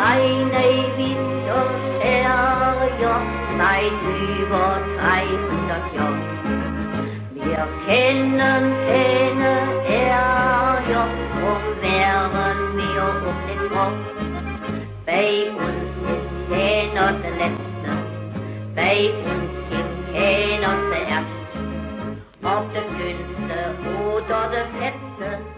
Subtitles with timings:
[0.00, 1.64] seine Winter
[2.00, 2.74] her,
[3.58, 4.00] seit
[4.40, 6.24] über 300 Jahren.
[7.34, 9.52] Wir kennen keine
[9.88, 14.04] Ärger, drum wären wir um den Kopf.
[15.04, 15.28] Bei
[15.66, 17.90] uns ist keiner der Letzte,
[18.74, 18.96] bei
[19.30, 21.38] uns gibt keiner zuerst.
[22.42, 23.58] Ob der Dünnste
[24.06, 24.99] oder der Fetzte.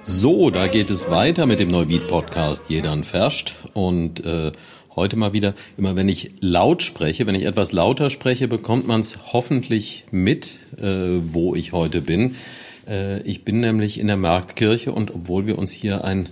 [0.03, 4.53] So, da geht es weiter mit dem Neuwied-Podcast Jeder Verscht und äh,
[4.97, 9.01] heute mal wieder, immer wenn ich laut spreche, wenn ich etwas lauter spreche, bekommt man
[9.01, 12.35] es hoffentlich mit, äh, wo ich heute bin.
[12.89, 16.29] Äh, ich bin nämlich in der Marktkirche und obwohl wir uns hier ein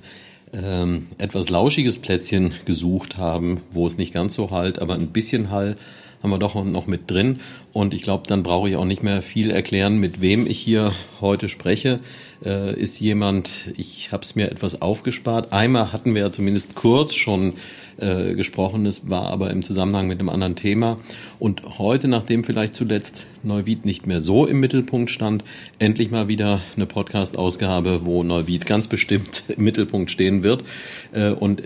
[0.52, 5.50] ähm, etwas lauschiges Plätzchen gesucht haben, wo es nicht ganz so halt, aber ein bisschen
[5.50, 5.76] Hall
[6.22, 7.40] haben wir doch noch mit drin.
[7.72, 10.92] Und ich glaube, dann brauche ich auch nicht mehr viel erklären, mit wem ich hier
[11.20, 12.00] heute spreche.
[12.44, 15.52] Äh, ist jemand, ich habe es mir etwas aufgespart.
[15.52, 17.54] Einmal hatten wir ja zumindest kurz schon
[17.98, 18.84] äh, gesprochen.
[18.86, 20.98] Es war aber im Zusammenhang mit einem anderen Thema.
[21.38, 25.44] Und heute, nachdem vielleicht zuletzt Neuwied nicht mehr so im Mittelpunkt stand,
[25.78, 30.64] endlich mal wieder eine Podcast-Ausgabe, wo Neuwied ganz bestimmt im Mittelpunkt stehen wird.
[31.12, 31.62] Äh, und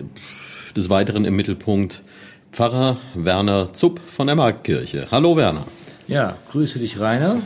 [0.76, 2.02] des Weiteren im Mittelpunkt
[2.54, 5.08] Pfarrer Werner Zupp von der Marktkirche.
[5.10, 5.66] Hallo Werner.
[6.06, 7.42] Ja, grüße dich Rainer.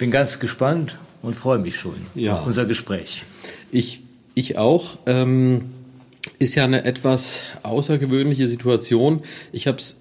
[0.00, 2.32] Bin ganz gespannt und freue mich schon ja.
[2.32, 3.22] auf unser Gespräch.
[3.70, 4.02] Ich,
[4.34, 4.98] ich auch.
[5.06, 5.70] Ähm,
[6.40, 9.22] ist ja eine etwas außergewöhnliche Situation.
[9.52, 9.99] Ich habe es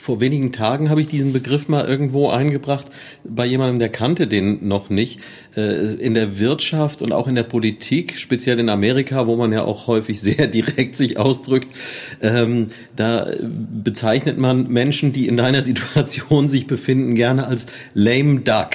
[0.00, 2.86] vor wenigen Tagen habe ich diesen Begriff mal irgendwo eingebracht
[3.24, 5.20] bei jemandem, der kannte den noch nicht.
[5.56, 9.62] Äh, in der Wirtschaft und auch in der Politik, speziell in Amerika, wo man ja
[9.62, 11.68] auch häufig sehr direkt sich ausdrückt,
[12.20, 13.26] ähm, da
[13.82, 18.70] bezeichnet man Menschen, die in deiner Situation sich befinden, gerne als lame duck.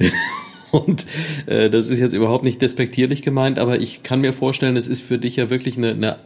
[0.70, 1.06] Und
[1.46, 5.02] äh, das ist jetzt überhaupt nicht despektierlich gemeint, aber ich kann mir vorstellen, es ist
[5.02, 6.16] für dich ja wirklich eine, eine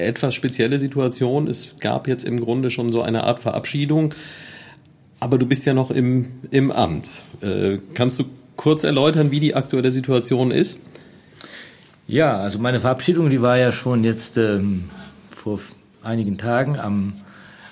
[0.00, 1.46] etwas spezielle Situation.
[1.46, 4.14] Es gab jetzt im Grunde schon so eine Art Verabschiedung,
[5.20, 7.06] aber du bist ja noch im, im Amt.
[7.40, 8.24] Äh, kannst du
[8.56, 10.78] kurz erläutern, wie die aktuelle Situation ist?
[12.06, 14.90] Ja, also meine Verabschiedung, die war ja schon jetzt ähm,
[15.30, 15.60] vor
[16.02, 17.12] einigen Tagen am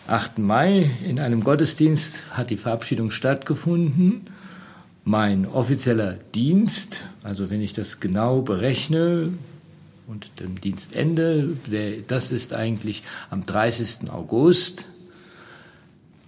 [0.06, 0.38] 8.
[0.38, 4.26] Mai in einem Gottesdienst hat die Verabschiedung stattgefunden
[5.08, 9.32] mein offizieller Dienst, also wenn ich das genau berechne
[10.08, 11.54] und dem Dienstende,
[12.06, 14.10] das ist eigentlich am 30.
[14.10, 14.86] August.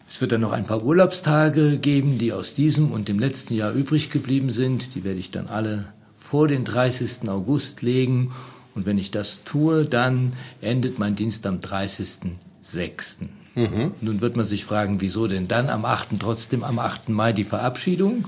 [0.07, 3.73] Es wird dann noch ein paar Urlaubstage geben, die aus diesem und dem letzten Jahr
[3.73, 4.95] übrig geblieben sind.
[4.95, 7.29] Die werde ich dann alle vor den 30.
[7.31, 8.33] August legen.
[8.75, 13.29] Und wenn ich das tue, dann endet mein Dienst am 30.06.
[13.55, 13.93] Mhm.
[14.01, 16.09] Nun wird man sich fragen, wieso denn dann am 8.
[16.21, 17.09] trotzdem am 8.
[17.09, 18.27] Mai die Verabschiedung?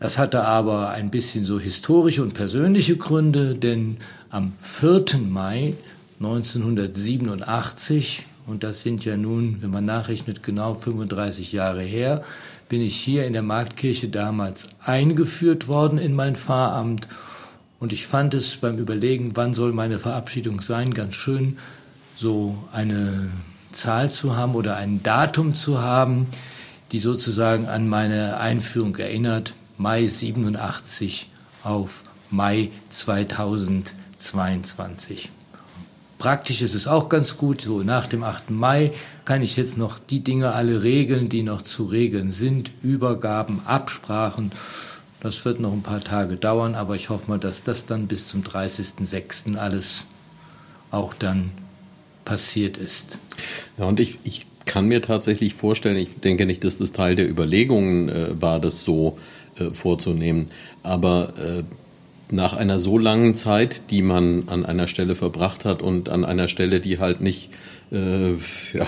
[0.00, 3.98] Das hatte aber ein bisschen so historische und persönliche Gründe, denn
[4.30, 5.04] am 4.
[5.28, 5.74] Mai
[6.20, 12.24] 1987, und das sind ja nun, wenn man nachrechnet, genau 35 Jahre her,
[12.70, 17.06] bin ich hier in der Marktkirche damals eingeführt worden in mein Pfarramt.
[17.78, 21.58] Und ich fand es beim Überlegen, wann soll meine Verabschiedung sein, ganz schön,
[22.16, 23.28] so eine
[23.72, 26.26] Zahl zu haben oder ein Datum zu haben,
[26.92, 29.52] die sozusagen an meine Einführung erinnert.
[29.80, 31.28] Mai 87
[31.64, 35.30] auf Mai 2022.
[36.18, 38.50] Praktisch ist es auch ganz gut, so nach dem 8.
[38.50, 38.92] Mai
[39.24, 44.52] kann ich jetzt noch die Dinge alle regeln, die noch zu regeln sind, Übergaben, Absprachen.
[45.20, 48.28] Das wird noch ein paar Tage dauern, aber ich hoffe mal, dass das dann bis
[48.28, 49.56] zum 30.06.
[49.56, 50.04] alles
[50.90, 51.52] auch dann
[52.26, 53.16] passiert ist.
[53.78, 57.30] Ja, und ich, ich kann mir tatsächlich vorstellen, ich denke nicht, dass das Teil der
[57.30, 59.20] Überlegungen äh, war, das so äh,
[59.72, 60.46] vorzunehmen.
[60.82, 61.62] Aber äh,
[62.32, 66.48] nach einer so langen Zeit, die man an einer Stelle verbracht hat und an einer
[66.48, 67.50] Stelle, die halt nicht
[67.92, 68.32] äh,
[68.72, 68.86] ja,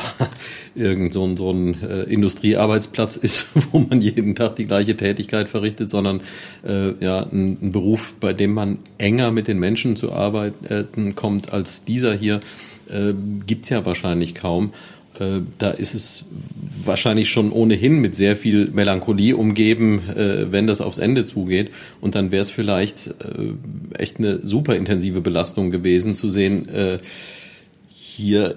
[0.74, 5.48] irgend so ein, so ein äh, Industriearbeitsplatz ist, wo man jeden Tag die gleiche Tätigkeit
[5.48, 6.20] verrichtet, sondern
[6.66, 11.52] äh, ja ein, ein Beruf, bei dem man enger mit den Menschen zu arbeiten kommt
[11.52, 12.40] als dieser hier,
[12.88, 13.12] äh,
[13.46, 14.72] gibt's ja wahrscheinlich kaum.
[15.22, 16.24] Äh, da ist es
[16.84, 21.70] wahrscheinlich schon ohnehin mit sehr viel Melancholie umgeben, äh, wenn das aufs Ende zugeht.
[22.00, 23.54] Und dann wäre es vielleicht äh,
[23.98, 26.68] echt eine super intensive Belastung gewesen zu sehen,
[27.88, 28.54] hier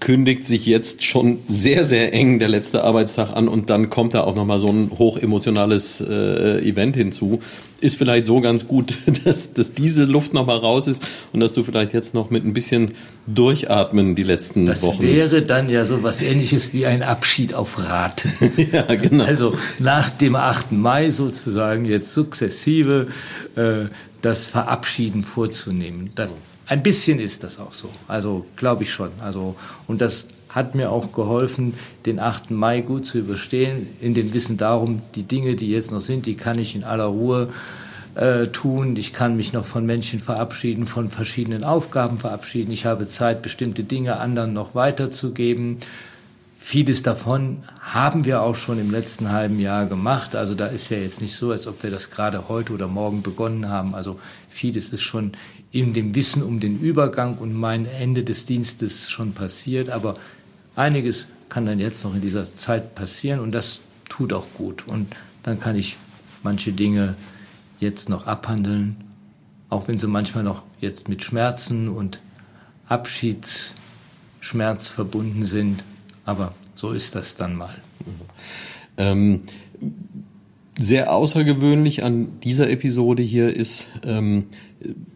[0.00, 4.22] kündigt sich jetzt schon sehr, sehr eng der letzte Arbeitstag an und dann kommt da
[4.22, 7.40] auch nochmal so ein hochemotionales äh, Event hinzu.
[7.80, 11.02] Ist vielleicht so ganz gut, dass, dass diese Luft nochmal raus ist
[11.32, 12.94] und dass du vielleicht jetzt noch mit ein bisschen
[13.26, 15.02] Durchatmen die letzten das Wochen.
[15.02, 18.30] Das wäre dann ja so was ähnliches wie ein Abschied auf Raten.
[18.72, 19.24] ja, genau.
[19.24, 20.72] Also nach dem 8.
[20.72, 23.08] Mai sozusagen jetzt sukzessive
[23.56, 23.86] äh,
[24.22, 26.10] das Verabschieden vorzunehmen.
[26.14, 26.34] Das,
[26.68, 27.88] ein bisschen ist das auch so.
[28.06, 29.10] Also glaube ich schon.
[29.20, 29.56] Also
[29.86, 31.74] und das hat mir auch geholfen,
[32.06, 32.50] den 8.
[32.50, 36.36] Mai gut zu überstehen, in dem Wissen darum, die Dinge, die jetzt noch sind, die
[36.36, 37.50] kann ich in aller Ruhe
[38.14, 38.96] äh, tun.
[38.96, 42.72] Ich kann mich noch von Menschen verabschieden, von verschiedenen Aufgaben verabschieden.
[42.72, 45.78] Ich habe Zeit, bestimmte Dinge anderen noch weiterzugeben.
[46.58, 50.34] Vieles davon haben wir auch schon im letzten halben Jahr gemacht.
[50.34, 53.22] Also da ist ja jetzt nicht so, als ob wir das gerade heute oder morgen
[53.22, 53.94] begonnen haben.
[53.94, 54.18] Also
[54.48, 55.32] vieles ist schon
[55.70, 59.90] in dem Wissen um den Übergang und mein Ende des Dienstes schon passiert.
[59.90, 60.14] Aber
[60.76, 64.86] einiges kann dann jetzt noch in dieser Zeit passieren und das tut auch gut.
[64.86, 65.08] Und
[65.42, 65.96] dann kann ich
[66.42, 67.16] manche Dinge
[67.80, 68.96] jetzt noch abhandeln,
[69.68, 72.20] auch wenn sie manchmal noch jetzt mit Schmerzen und
[72.86, 75.84] Abschiedsschmerz verbunden sind.
[76.24, 77.74] Aber so ist das dann mal.
[78.96, 79.42] Ähm,
[80.78, 84.46] sehr außergewöhnlich an dieser Episode hier ist, ähm,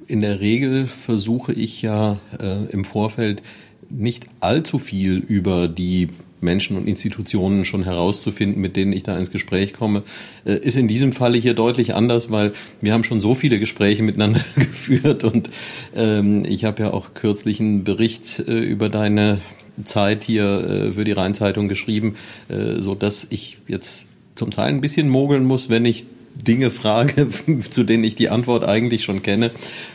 [0.06, 3.42] in der Regel versuche ich ja äh, im Vorfeld
[3.90, 6.08] nicht allzu viel über die
[6.42, 10.02] Menschen und Institutionen schon herauszufinden, mit denen ich da ins Gespräch komme,
[10.44, 14.02] äh, ist in diesem Falle hier deutlich anders, weil wir haben schon so viele Gespräche
[14.02, 15.50] miteinander geführt und
[15.94, 19.38] ähm, ich habe ja auch kürzlich einen Bericht äh, über deine
[19.84, 22.16] Zeit hier äh, für die Rheinzeitung geschrieben,
[22.48, 27.28] äh, so dass ich jetzt zum Teil ein bisschen mogeln muss, wenn ich Dinge frage,
[27.70, 29.50] zu denen ich die Antwort eigentlich schon kenne.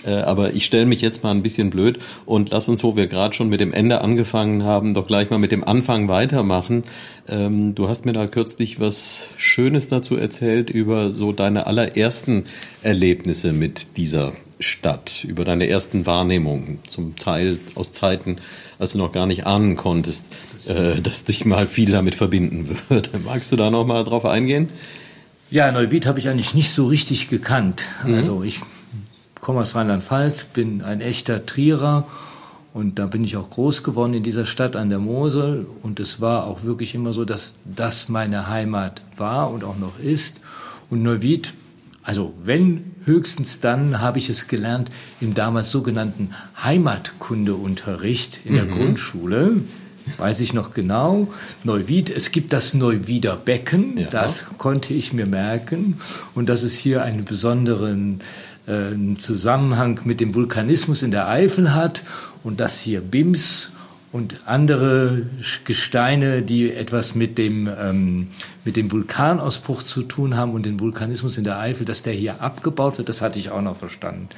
[0.06, 3.08] Äh, aber ich stelle mich jetzt mal ein bisschen blöd und lass uns, wo wir
[3.08, 6.84] gerade schon mit dem Ende angefangen haben, doch gleich mal mit dem Anfang weitermachen.
[7.28, 12.46] Ähm, du hast mir da kürzlich was Schönes dazu erzählt über so deine allerersten
[12.82, 18.38] Erlebnisse mit dieser Stadt, über deine ersten Wahrnehmungen, zum Teil aus Zeiten,
[18.80, 20.28] als du noch gar nicht ahnen konntest,
[20.68, 23.12] äh, dass dich mal viel damit verbinden würde.
[23.26, 24.70] Magst du da noch mal drauf eingehen?
[25.50, 27.84] Ja, Neuwied habe ich eigentlich nicht so richtig gekannt.
[28.06, 28.16] Mhm.
[28.16, 28.60] Also ich
[29.40, 32.06] komme aus Rheinland-Pfalz, bin ein echter Trierer
[32.74, 36.20] und da bin ich auch groß geworden in dieser Stadt an der Mosel und es
[36.20, 40.42] war auch wirklich immer so, dass das meine Heimat war und auch noch ist.
[40.90, 41.54] Und Neuwied,
[42.04, 44.90] also wenn höchstens dann habe ich es gelernt
[45.22, 48.72] im damals sogenannten Heimatkundeunterricht in der mhm.
[48.72, 49.64] Grundschule
[50.18, 51.28] weiß ich noch genau.
[51.64, 54.08] Neuwied, es gibt das Neuwieder Becken, ja.
[54.08, 56.00] das konnte ich mir merken.
[56.36, 58.20] Und dass es hier einen besonderen
[58.68, 62.04] äh, Zusammenhang mit dem Vulkanismus in der Eifel hat
[62.44, 63.72] und dass hier BIMS
[64.12, 65.24] und andere
[65.66, 68.30] Gesteine, die etwas mit dem, ähm,
[68.64, 72.42] mit dem Vulkanausbruch zu tun haben und den Vulkanismus in der Eifel, dass der hier
[72.42, 74.30] abgebaut wird, das hatte ich auch noch verstanden.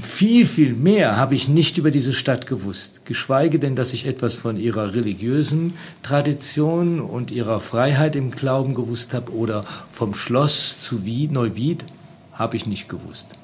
[0.00, 4.34] Viel, viel mehr habe ich nicht über diese Stadt gewusst, geschweige denn, dass ich etwas
[4.34, 11.04] von ihrer religiösen Tradition und ihrer Freiheit im Glauben gewusst habe oder vom Schloss zu
[11.04, 11.84] Wied, Neuwied,
[12.32, 13.38] habe ich nicht gewusst.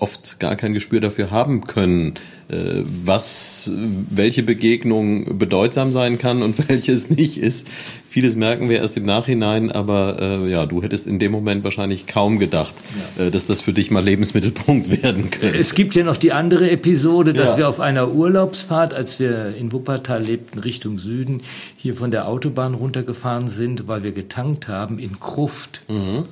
[0.00, 2.14] oft gar kein Gespür dafür haben können,
[2.48, 3.70] äh, was,
[4.10, 7.68] welche Begegnung bedeutsam sein kann und welches nicht ist.
[8.08, 12.08] Vieles merken wir erst im Nachhinein, aber äh, ja, du hättest in dem Moment wahrscheinlich
[12.08, 12.74] kaum gedacht,
[13.16, 13.26] ja.
[13.26, 15.56] äh, dass das für dich mal Lebensmittelpunkt werden könnte.
[15.56, 17.58] Es gibt ja noch die andere Episode, dass ja.
[17.58, 21.42] wir auf einer Urlaubsfahrt, als wir in Wuppertal lebten, Richtung Süden,
[21.76, 25.82] hier von der Autobahn runtergefahren sind, weil wir getankt haben in Kruft.
[25.88, 26.24] Mhm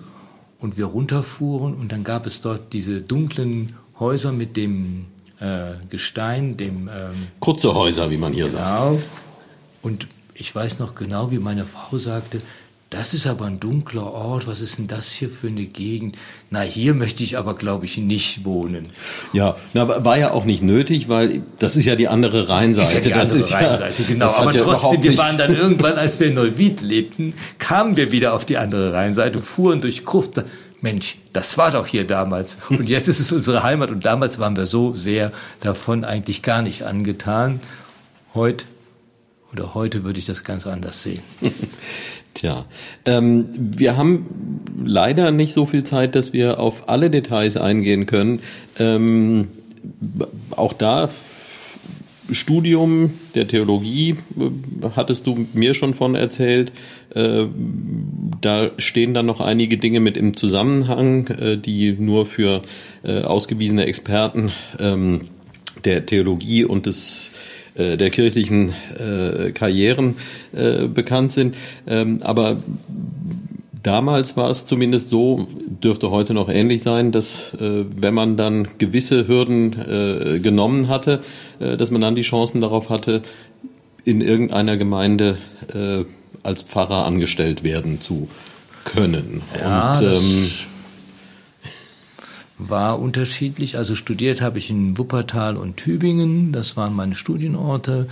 [0.60, 5.06] und wir runterfuhren und dann gab es dort diese dunklen Häuser mit dem
[5.40, 8.58] äh, Gestein, dem ähm, kurze Häuser, wie man hier genau.
[8.94, 9.02] sagt.
[9.82, 12.40] Und ich weiß noch genau, wie meine Frau sagte,
[12.90, 16.16] das ist aber ein dunkler Ort, was ist denn das hier für eine Gegend?
[16.48, 18.88] Na, hier möchte ich aber, glaube ich, nicht wohnen.
[19.34, 22.88] Ja, na, war ja auch nicht nötig, weil das ist ja die andere Rheinseite.
[22.88, 24.26] Ist ja die das andere ist Rheinseite, ja, genau.
[24.28, 28.32] Aber ja trotzdem, wir waren dann irgendwann, als wir in Neuwied lebten, kamen wir wieder
[28.32, 30.42] auf die andere Rheinseite, fuhren durch Gruft.
[30.80, 32.56] Mensch, das war doch hier damals.
[32.70, 33.90] Und jetzt ist es unsere Heimat.
[33.90, 37.60] Und damals waren wir so sehr davon eigentlich gar nicht angetan.
[38.32, 38.64] Heute
[39.52, 41.22] oder heute würde ich das ganz anders sehen.
[42.38, 42.66] Tja,
[43.04, 48.38] ähm, wir haben leider nicht so viel Zeit, dass wir auf alle Details eingehen können.
[48.78, 49.48] Ähm,
[50.52, 51.10] auch da
[52.30, 56.70] Studium der Theologie äh, hattest du mir schon von erzählt.
[57.12, 57.46] Äh,
[58.40, 62.62] da stehen dann noch einige Dinge mit im Zusammenhang, äh, die nur für
[63.02, 65.22] ausgewiesene Experten ähm,
[65.84, 67.30] der Theologie und des
[67.78, 70.16] der kirchlichen äh, Karrieren
[70.52, 71.56] äh, bekannt sind.
[71.86, 72.58] Ähm, aber
[73.82, 75.46] damals war es zumindest so,
[75.82, 81.20] dürfte heute noch ähnlich sein, dass äh, wenn man dann gewisse Hürden äh, genommen hatte,
[81.60, 83.22] äh, dass man dann die Chancen darauf hatte,
[84.04, 85.38] in irgendeiner Gemeinde
[85.74, 86.04] äh,
[86.42, 88.28] als Pfarrer angestellt werden zu
[88.84, 89.42] können.
[89.60, 90.50] Ja, Und ähm,
[92.58, 93.76] war unterschiedlich.
[93.76, 96.52] Also studiert habe ich in Wuppertal und Tübingen.
[96.52, 98.08] Das waren meine Studienorte.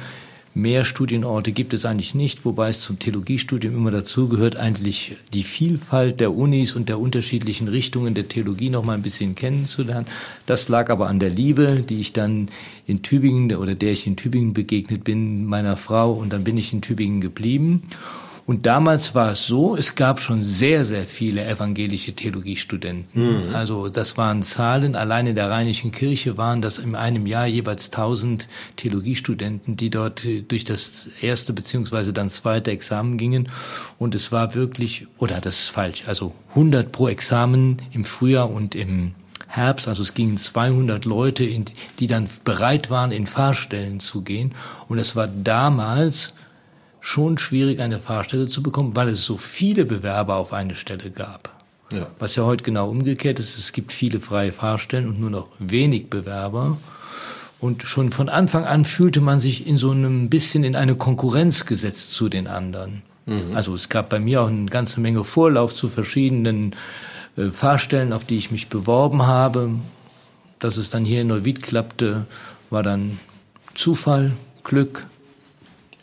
[0.57, 6.19] Mehr Studienorte gibt es eigentlich nicht, wobei es zum Theologiestudium immer dazugehört, eigentlich die Vielfalt
[6.19, 10.07] der Unis und der unterschiedlichen Richtungen der Theologie noch mal ein bisschen kennenzulernen.
[10.47, 12.49] Das lag aber an der Liebe, die ich dann
[12.87, 16.73] in Tübingen oder der ich in Tübingen begegnet bin, meiner Frau und dann bin ich
[16.73, 17.83] in Tübingen geblieben.
[18.47, 23.49] Und damals war es so, es gab schon sehr, sehr viele evangelische Theologiestudenten.
[23.49, 23.55] Mhm.
[23.55, 27.87] Also das waren Zahlen, allein in der Rheinischen Kirche waren das in einem Jahr jeweils
[27.87, 33.49] 1000 Theologiestudenten, die dort durch das erste beziehungsweise dann zweite Examen gingen.
[33.99, 38.76] Und es war wirklich, oder das ist falsch, also 100 pro Examen im Frühjahr und
[38.76, 39.17] im
[39.49, 41.65] Herbst, also es gingen 200 Leute, in,
[41.99, 44.55] die dann bereit waren, in Fahrstellen zu gehen.
[44.88, 46.33] Und es war damals
[47.07, 51.55] schon schwierig, eine Fahrstelle zu bekommen, weil es so viele Bewerber auf eine Stelle gab.
[51.93, 52.09] Ja.
[52.19, 56.11] Was ja heute genau umgekehrt ist, es gibt viele freie Fahrstellen und nur noch wenig
[56.11, 56.79] Bewerber.
[57.61, 61.65] Und schon von Anfang an fühlte man sich in so einem bisschen in eine Konkurrenz
[61.65, 63.03] gesetzt zu den anderen.
[63.27, 63.55] Mhm.
[63.55, 66.75] Also es gab bei mir auch eine ganze Menge Vorlauf zu verschiedenen
[67.37, 69.71] äh, Fahrstellen, auf die ich mich beworben habe.
[70.59, 72.27] Dass es dann hier in Neuwied klappte,
[72.69, 73.21] war dann
[73.75, 74.33] Zufall,
[74.65, 75.07] Glück,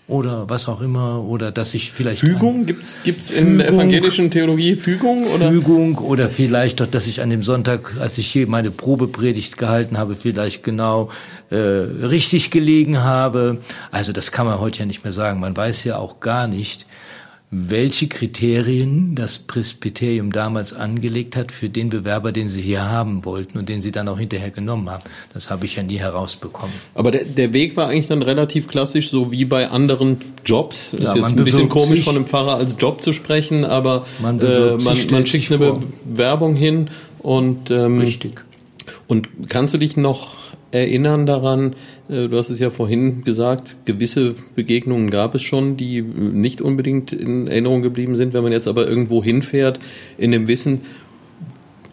[0.07, 2.65] oder was auch immer oder dass ich vielleicht Fügung?
[2.65, 5.49] Gibt's gibt's in der evangelischen Theologie Fügung oder?
[5.49, 9.97] Fügung oder vielleicht doch dass ich an dem Sonntag als ich hier meine Probepredigt gehalten
[9.97, 11.09] habe vielleicht genau
[11.49, 13.59] äh, richtig gelegen habe.
[13.91, 15.39] Also das kann man heute ja nicht mehr sagen.
[15.39, 16.85] Man weiß ja auch gar nicht
[17.55, 23.59] welche Kriterien das Presbyterium damals angelegt hat für den Bewerber, den sie hier haben wollten
[23.59, 25.03] und den sie dann auch hinterher genommen haben.
[25.35, 26.73] Das habe ich ja nie herausbekommen.
[26.95, 30.93] Aber der, der Weg war eigentlich dann relativ klassisch, so wie bei anderen Jobs.
[30.93, 34.39] Ja, ist jetzt ein bisschen komisch von einem Pfarrer als Job zu sprechen, aber man,
[34.39, 38.43] äh, man, man schickt eine Bewerbung hin und ähm, Richtig.
[39.07, 40.33] Und kannst du dich noch
[40.71, 41.75] erinnern daran,
[42.07, 47.47] du hast es ja vorhin gesagt, gewisse Begegnungen gab es schon, die nicht unbedingt in
[47.47, 48.33] Erinnerung geblieben sind.
[48.33, 49.79] Wenn man jetzt aber irgendwo hinfährt,
[50.17, 50.81] in dem Wissen,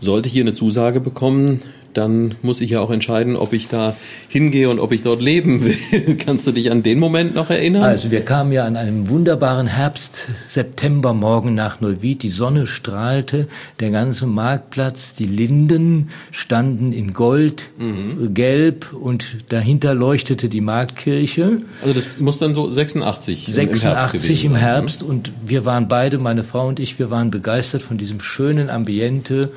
[0.00, 1.61] sollte ich hier eine Zusage bekommen,
[1.94, 3.97] dann muss ich ja auch entscheiden, ob ich da
[4.28, 6.16] hingehe und ob ich dort leben will.
[6.25, 7.82] Kannst du dich an den Moment noch erinnern?
[7.82, 12.23] Also wir kamen ja an einem wunderbaren Herbst-September-Morgen nach Neuwied.
[12.23, 13.49] Die Sonne strahlte,
[13.80, 18.35] der ganze Marktplatz, die Linden standen in Gold, mhm.
[18.35, 21.62] Gelb und dahinter leuchtete die Marktkirche.
[21.82, 25.14] Also das muss dann so 86, 86 im Herbst gewesen im Herbst sein, ne?
[25.14, 29.50] und wir waren beide, meine Frau und ich, wir waren begeistert von diesem schönen Ambiente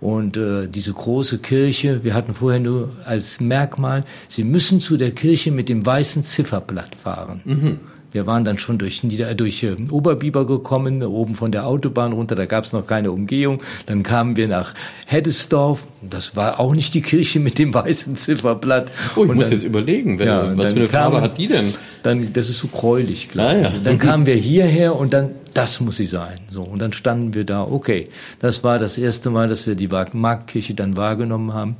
[0.00, 5.12] und äh, diese große Kirche, wir hatten vorher nur als Merkmal, Sie müssen zu der
[5.12, 7.40] Kirche mit dem weißen Zifferblatt fahren.
[7.44, 7.80] Mhm.
[8.14, 9.02] Wir waren dann schon durch,
[9.36, 13.60] durch äh, Oberbiber gekommen, oben von der Autobahn runter, da gab es noch keine Umgehung.
[13.86, 14.72] Dann kamen wir nach
[15.06, 18.88] Heddesdorf, das war auch nicht die Kirche mit dem weißen Zifferblatt.
[19.16, 21.48] Oh, ich und muss dann, jetzt überlegen, wer, ja, was für eine Farbe hat die
[21.48, 21.74] denn?
[22.04, 23.72] Dann, das ist so gräulich, glaube ah, ja.
[23.82, 26.36] Dann kamen wir hierher und dann das muss sie sein.
[26.48, 29.88] So, und dann standen wir da, okay, das war das erste Mal, dass wir die
[29.88, 31.76] Marktkirche dann wahrgenommen haben.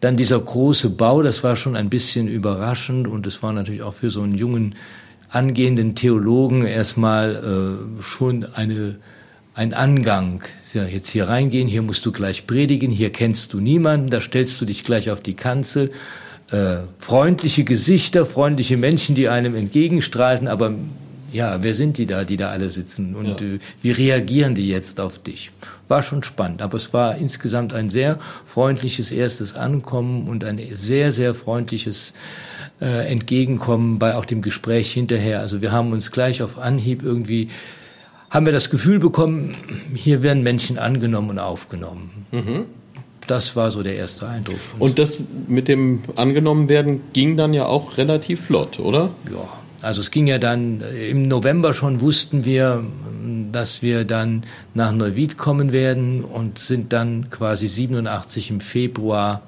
[0.00, 3.94] Dann dieser große Bau, das war schon ein bisschen überraschend und es war natürlich auch
[3.94, 4.74] für so einen jungen,
[5.28, 8.96] angehenden Theologen erstmal äh, schon eine,
[9.54, 10.42] ein Angang.
[10.72, 14.60] Ja, jetzt hier reingehen, hier musst du gleich predigen, hier kennst du niemanden, da stellst
[14.60, 15.90] du dich gleich auf die Kanzel.
[16.50, 20.74] Äh, freundliche Gesichter, freundliche Menschen, die einem entgegenstrahlten, aber
[21.32, 23.46] ja, wer sind die da, die da alle sitzen und ja.
[23.46, 25.50] äh, wie reagieren die jetzt auf dich?
[25.88, 31.10] War schon spannend, aber es war insgesamt ein sehr freundliches erstes Ankommen und ein sehr,
[31.12, 32.14] sehr freundliches
[32.80, 35.40] äh, Entgegenkommen bei auch dem Gespräch hinterher.
[35.40, 37.48] Also wir haben uns gleich auf Anhieb irgendwie
[38.30, 39.52] haben wir das Gefühl bekommen,
[39.94, 42.26] hier werden Menschen angenommen und aufgenommen.
[42.32, 42.64] Mhm.
[43.26, 44.58] Das war so der erste Eindruck.
[44.78, 49.10] Und das mit dem angenommen werden ging dann ja auch relativ flott, oder?
[49.30, 49.48] Ja,
[49.82, 52.84] also es ging ja dann im November schon wussten wir,
[53.52, 59.42] dass wir dann nach Neuwied kommen werden und sind dann quasi 87 im Februar,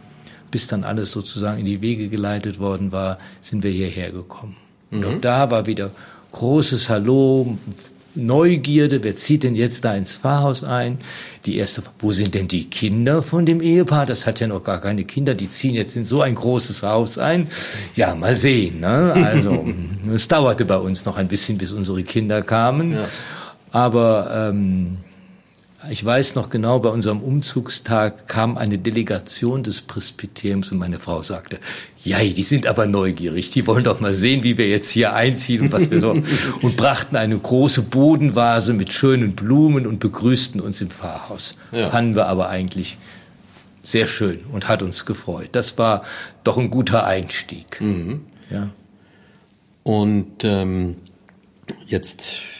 [0.50, 4.56] bis dann alles sozusagen in die Wege geleitet worden war, sind wir hierher gekommen.
[4.90, 4.98] Mhm.
[4.98, 5.90] Und auch da war wieder
[6.32, 7.56] großes Hallo,
[8.14, 10.98] Neugierde, wer zieht denn jetzt da ins Pfarrhaus ein?
[11.46, 14.06] Die erste, wo sind denn die Kinder von dem Ehepaar?
[14.06, 17.18] Das hat ja noch gar keine Kinder, die ziehen jetzt in so ein großes Haus
[17.18, 17.46] ein.
[17.94, 18.80] Ja, mal sehen.
[18.80, 19.12] Ne?
[19.14, 19.64] Also
[20.12, 22.92] es dauerte bei uns noch ein bisschen, bis unsere Kinder kamen.
[22.92, 23.04] Ja.
[23.70, 24.96] Aber ähm,
[25.90, 31.22] ich weiß noch genau, bei unserem Umzugstag kam eine Delegation des Presbyteriums und meine Frau
[31.22, 31.60] sagte,
[32.02, 35.62] ja, die sind aber neugierig, die wollen doch mal sehen, wie wir jetzt hier einziehen
[35.62, 36.10] und was wir so,
[36.62, 41.54] und brachten eine große Bodenvase mit schönen Blumen und begrüßten uns im Pfarrhaus.
[41.70, 41.86] Ja.
[41.86, 42.98] Fanden wir aber eigentlich
[43.84, 45.50] sehr schön und hat uns gefreut.
[45.52, 46.02] Das war
[46.42, 47.80] doch ein guter Einstieg.
[47.80, 48.22] Mhm.
[48.50, 48.70] Ja.
[49.84, 50.96] Und ähm,
[51.86, 52.57] jetzt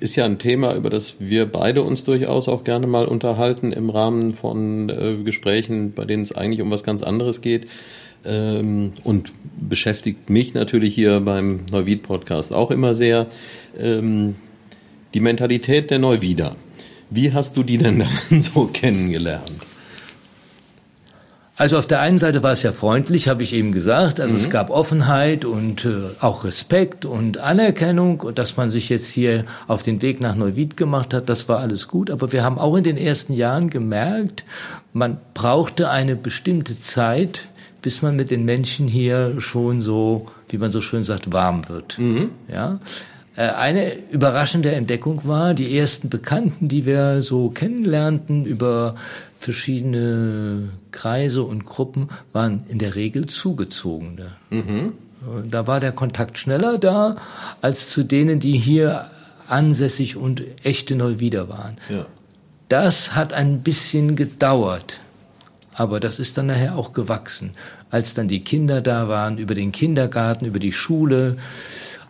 [0.00, 3.90] ist ja ein Thema, über das wir beide uns durchaus auch gerne mal unterhalten im
[3.90, 7.66] Rahmen von äh, Gesprächen, bei denen es eigentlich um was ganz anderes geht.
[8.24, 13.26] Ähm, und beschäftigt mich natürlich hier beim Neuwied-Podcast auch immer sehr.
[13.78, 14.34] Ähm,
[15.14, 16.56] die Mentalität der Neuwieder.
[17.10, 18.00] Wie hast du die denn
[18.30, 19.67] dann so kennengelernt?
[21.58, 24.20] Also auf der einen Seite war es ja freundlich, habe ich eben gesagt.
[24.20, 24.40] Also mhm.
[24.40, 29.82] es gab Offenheit und äh, auch Respekt und Anerkennung dass man sich jetzt hier auf
[29.82, 32.10] den Weg nach Neuwied gemacht hat, das war alles gut.
[32.10, 34.44] Aber wir haben auch in den ersten Jahren gemerkt,
[34.92, 37.48] man brauchte eine bestimmte Zeit,
[37.82, 41.98] bis man mit den Menschen hier schon so, wie man so schön sagt, warm wird.
[41.98, 42.30] Mhm.
[42.46, 42.78] Ja.
[43.38, 48.96] Äh, eine überraschende Entdeckung war, die ersten Bekannten, die wir so kennenlernten über
[49.38, 54.32] verschiedene Kreise und Gruppen waren in der Regel Zugezogene.
[54.50, 54.92] Mhm.
[55.48, 57.16] Da war der Kontakt schneller da
[57.60, 59.10] als zu denen, die hier
[59.48, 61.76] ansässig und echte Neuwieder waren.
[61.88, 62.06] Ja.
[62.68, 65.00] Das hat ein bisschen gedauert,
[65.72, 67.54] aber das ist dann nachher auch gewachsen.
[67.90, 71.38] Als dann die Kinder da waren, über den Kindergarten, über die Schule,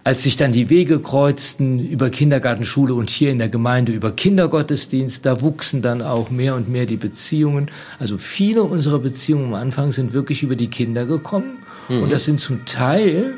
[0.09, 5.27] als sich dann die Wege kreuzten über Kindergartenschule und hier in der Gemeinde über Kindergottesdienst,
[5.27, 7.67] da wuchsen dann auch mehr und mehr die Beziehungen.
[7.99, 11.59] Also viele unserer Beziehungen am Anfang sind wirklich über die Kinder gekommen.
[11.91, 12.05] Mhm.
[12.05, 13.35] Und das sind zum Teil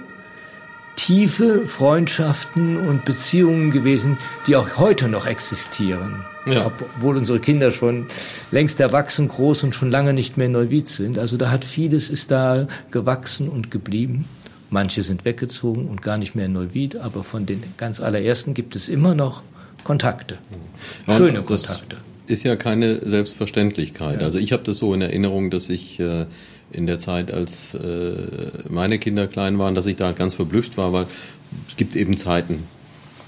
[0.94, 6.24] tiefe Freundschaften und Beziehungen gewesen, die auch heute noch existieren.
[6.46, 6.66] Ja.
[6.66, 8.06] Obwohl unsere Kinder schon
[8.52, 11.18] längst erwachsen, groß und schon lange nicht mehr in Neuwied sind.
[11.18, 14.26] Also da hat vieles ist da gewachsen und geblieben.
[14.70, 18.76] Manche sind weggezogen und gar nicht mehr in Neuwied, aber von den ganz allerersten gibt
[18.76, 19.42] es immer noch
[19.82, 20.38] Kontakte.
[21.06, 21.96] Ja, Schöne Kontakte.
[22.26, 24.20] Ist ja keine Selbstverständlichkeit.
[24.20, 24.26] Ja.
[24.26, 26.26] Also ich habe das so in Erinnerung, dass ich äh,
[26.70, 28.12] in der Zeit, als äh,
[28.68, 31.06] meine Kinder klein waren, dass ich da ganz verblüfft war, weil
[31.68, 32.62] es gibt eben Zeiten,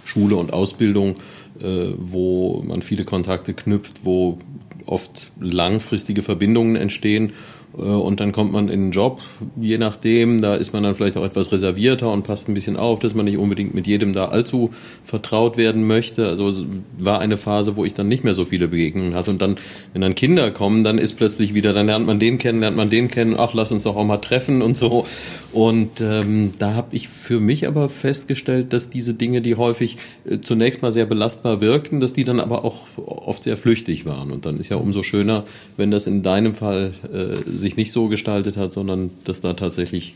[0.04, 1.16] Schule und Ausbildung,
[1.60, 4.38] äh, wo man viele Kontakte knüpft, wo
[4.86, 7.32] oft langfristige Verbindungen entstehen
[7.72, 9.20] und dann kommt man in einen Job,
[9.58, 12.98] je nachdem, da ist man dann vielleicht auch etwas reservierter und passt ein bisschen auf,
[12.98, 14.70] dass man nicht unbedingt mit jedem da allzu
[15.04, 16.26] vertraut werden möchte.
[16.26, 16.66] Also
[16.98, 19.30] war eine Phase, wo ich dann nicht mehr so viele Begegnungen hatte.
[19.30, 19.56] Und dann,
[19.92, 22.90] wenn dann Kinder kommen, dann ist plötzlich wieder, dann lernt man den kennen, lernt man
[22.90, 25.06] den kennen, ach, lass uns doch auch mal treffen und so.
[25.52, 29.96] Und ähm, da habe ich für mich aber festgestellt, dass diese Dinge, die häufig
[30.28, 34.30] äh, zunächst mal sehr belastbar wirkten, dass die dann aber auch oft sehr flüchtig waren.
[34.30, 35.44] Und dann ist ja umso schöner,
[35.76, 40.14] wenn das in deinem Fall äh, sich nicht so gestaltet hat, sondern dass da tatsächlich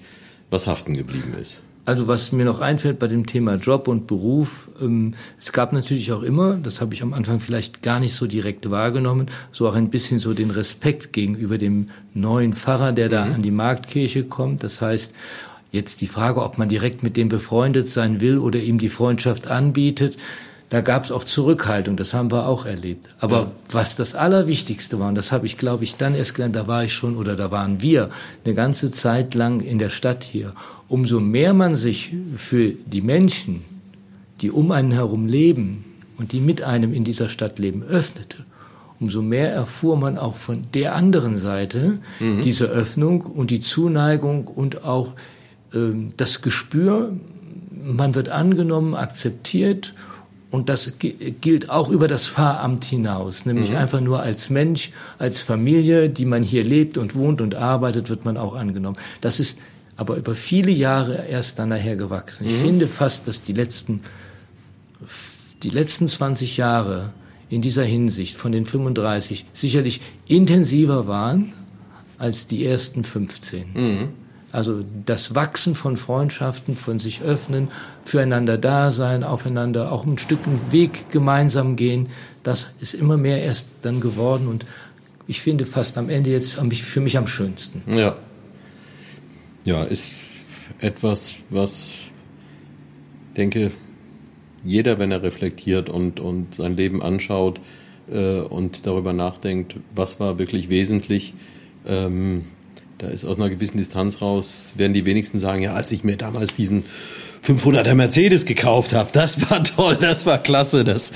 [0.51, 1.63] was haften geblieben ist.
[1.87, 6.11] Also was mir noch einfällt bei dem Thema Job und Beruf, ähm, es gab natürlich
[6.13, 9.75] auch immer, das habe ich am Anfang vielleicht gar nicht so direkt wahrgenommen, so auch
[9.75, 13.35] ein bisschen so den Respekt gegenüber dem neuen Pfarrer, der da mhm.
[13.37, 14.65] an die Marktkirche kommt.
[14.65, 15.15] Das heißt,
[15.71, 19.47] jetzt die Frage, ob man direkt mit dem befreundet sein will oder ihm die Freundschaft
[19.47, 20.17] anbietet,
[20.69, 23.15] da gab es auch Zurückhaltung, das haben wir auch erlebt.
[23.21, 23.53] Aber ja.
[23.71, 26.85] was das Allerwichtigste war, und das habe ich, glaube ich, dann erst gelernt, da war
[26.85, 28.11] ich schon oder da waren wir
[28.45, 30.53] eine ganze Zeit lang in der Stadt hier.
[30.89, 33.65] Umso mehr man sich für die Menschen,
[34.41, 35.85] die um einen herum leben
[36.19, 38.39] und die mit einem in dieser Stadt leben, öffnete,
[38.99, 42.41] umso mehr erfuhr man auch von der anderen Seite mhm.
[42.41, 45.13] diese Öffnung und die Zuneigung und auch
[45.73, 45.79] äh,
[46.17, 47.13] das Gespür,
[47.71, 49.95] man wird angenommen, akzeptiert
[50.51, 53.77] und das gilt auch über das Pfarramt hinaus, nämlich mhm.
[53.77, 58.25] einfach nur als Mensch, als Familie, die man hier lebt und wohnt und arbeitet, wird
[58.25, 58.97] man auch angenommen.
[59.21, 59.59] Das ist
[59.97, 62.47] aber über viele Jahre erst dann nachher gewachsen.
[62.47, 62.61] Ich mhm.
[62.61, 64.03] finde fast, dass die letzten,
[65.63, 67.13] die letzten 20 Jahre
[67.49, 71.53] in dieser Hinsicht von den 35 sicherlich intensiver waren
[72.19, 73.67] als die ersten 15.
[73.75, 74.09] Mhm.
[74.53, 77.69] Also das Wachsen von Freundschaften, von sich öffnen,
[78.05, 80.39] füreinander da sein, aufeinander auch ein Stück
[80.71, 82.09] Weg gemeinsam gehen,
[82.43, 84.65] das ist immer mehr erst dann geworden und
[85.27, 87.83] ich finde fast am Ende jetzt für mich am schönsten.
[87.97, 88.17] Ja.
[89.65, 90.11] Ja, ist
[90.81, 91.97] etwas, was
[93.37, 93.73] denke
[94.63, 97.61] jeder, wenn er reflektiert und, und sein Leben anschaut
[98.11, 101.35] äh, und darüber nachdenkt, was war wirklich wesentlich,
[101.87, 102.45] ähm,
[102.99, 106.17] da ist aus einer gewissen Distanz raus, werden die wenigsten sagen, ja, als ich mir
[106.17, 106.85] damals diesen
[107.47, 109.11] 500er Mercedes gekauft habe.
[109.13, 111.13] Das war toll, das war klasse, das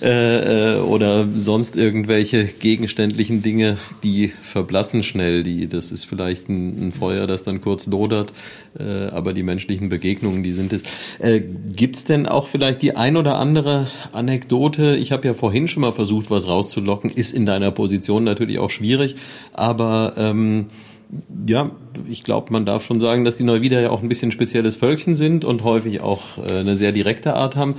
[0.00, 5.42] äh, äh, oder sonst irgendwelche gegenständlichen Dinge, die verblassen schnell.
[5.42, 8.32] Die, das ist vielleicht ein, ein Feuer, das dann kurz lodert,
[8.78, 10.82] äh, aber die menschlichen Begegnungen, die sind es.
[11.18, 14.96] Äh, gibt's denn auch vielleicht die ein oder andere Anekdote?
[14.96, 17.10] Ich habe ja vorhin schon mal versucht, was rauszulocken.
[17.10, 19.16] Ist in deiner Position natürlich auch schwierig,
[19.52, 20.66] aber ähm,
[21.46, 21.70] ja,
[22.08, 25.14] ich glaube, man darf schon sagen, dass die Neuwieder ja auch ein bisschen spezielles Völkchen
[25.14, 27.76] sind und häufig auch äh, eine sehr direkte Art haben.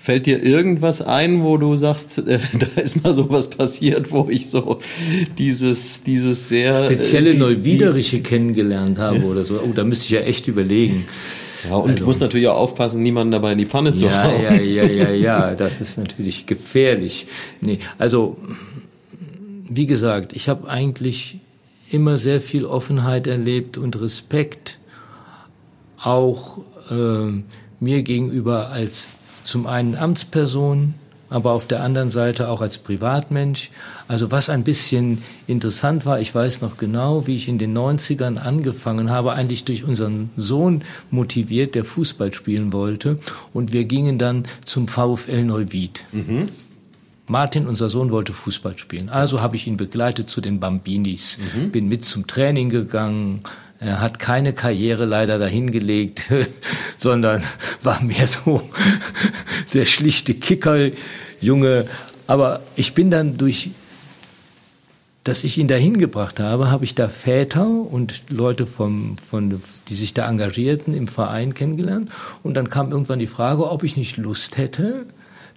[0.00, 4.48] Fällt dir irgendwas ein, wo du sagst, äh, da ist mal sowas passiert, wo ich
[4.48, 4.78] so
[5.38, 9.60] dieses, dieses sehr spezielle äh, die, Neuwiederische die, kennengelernt habe oder so?
[9.60, 11.04] Oh, da müsste ich ja echt überlegen.
[11.68, 14.42] Ja, und also, muss natürlich auch aufpassen, niemanden dabei in die Pfanne zu ja, hauen.
[14.42, 17.26] Ja, ja, ja, ja, das ist natürlich gefährlich.
[17.60, 18.38] Nee, also
[19.68, 21.40] wie gesagt, ich habe eigentlich
[21.90, 24.78] immer sehr viel Offenheit erlebt und Respekt
[26.02, 26.58] auch
[26.90, 27.42] äh,
[27.80, 29.08] mir gegenüber als
[29.44, 30.94] zum einen Amtsperson,
[31.28, 33.70] aber auf der anderen Seite auch als Privatmensch.
[34.08, 38.38] Also was ein bisschen interessant war, ich weiß noch genau, wie ich in den 90ern
[38.38, 43.18] angefangen habe, eigentlich durch unseren Sohn motiviert, der Fußball spielen wollte.
[43.52, 46.04] Und wir gingen dann zum VfL Neuwied.
[46.12, 46.48] Mhm.
[47.30, 49.08] Martin, unser Sohn, wollte Fußball spielen.
[49.08, 51.70] Also habe ich ihn begleitet zu den Bambinis, mhm.
[51.70, 53.40] bin mit zum Training gegangen.
[53.78, 56.24] Er hat keine Karriere leider dahingelegt,
[56.98, 57.42] sondern
[57.82, 58.68] war mehr so
[59.74, 61.86] der schlichte Kickerjunge.
[62.26, 63.70] Aber ich bin dann durch,
[65.22, 69.94] dass ich ihn dahin gebracht habe, habe ich da Väter und Leute vom, von, die
[69.94, 72.10] sich da engagierten im Verein kennengelernt.
[72.42, 75.06] Und dann kam irgendwann die Frage, ob ich nicht Lust hätte,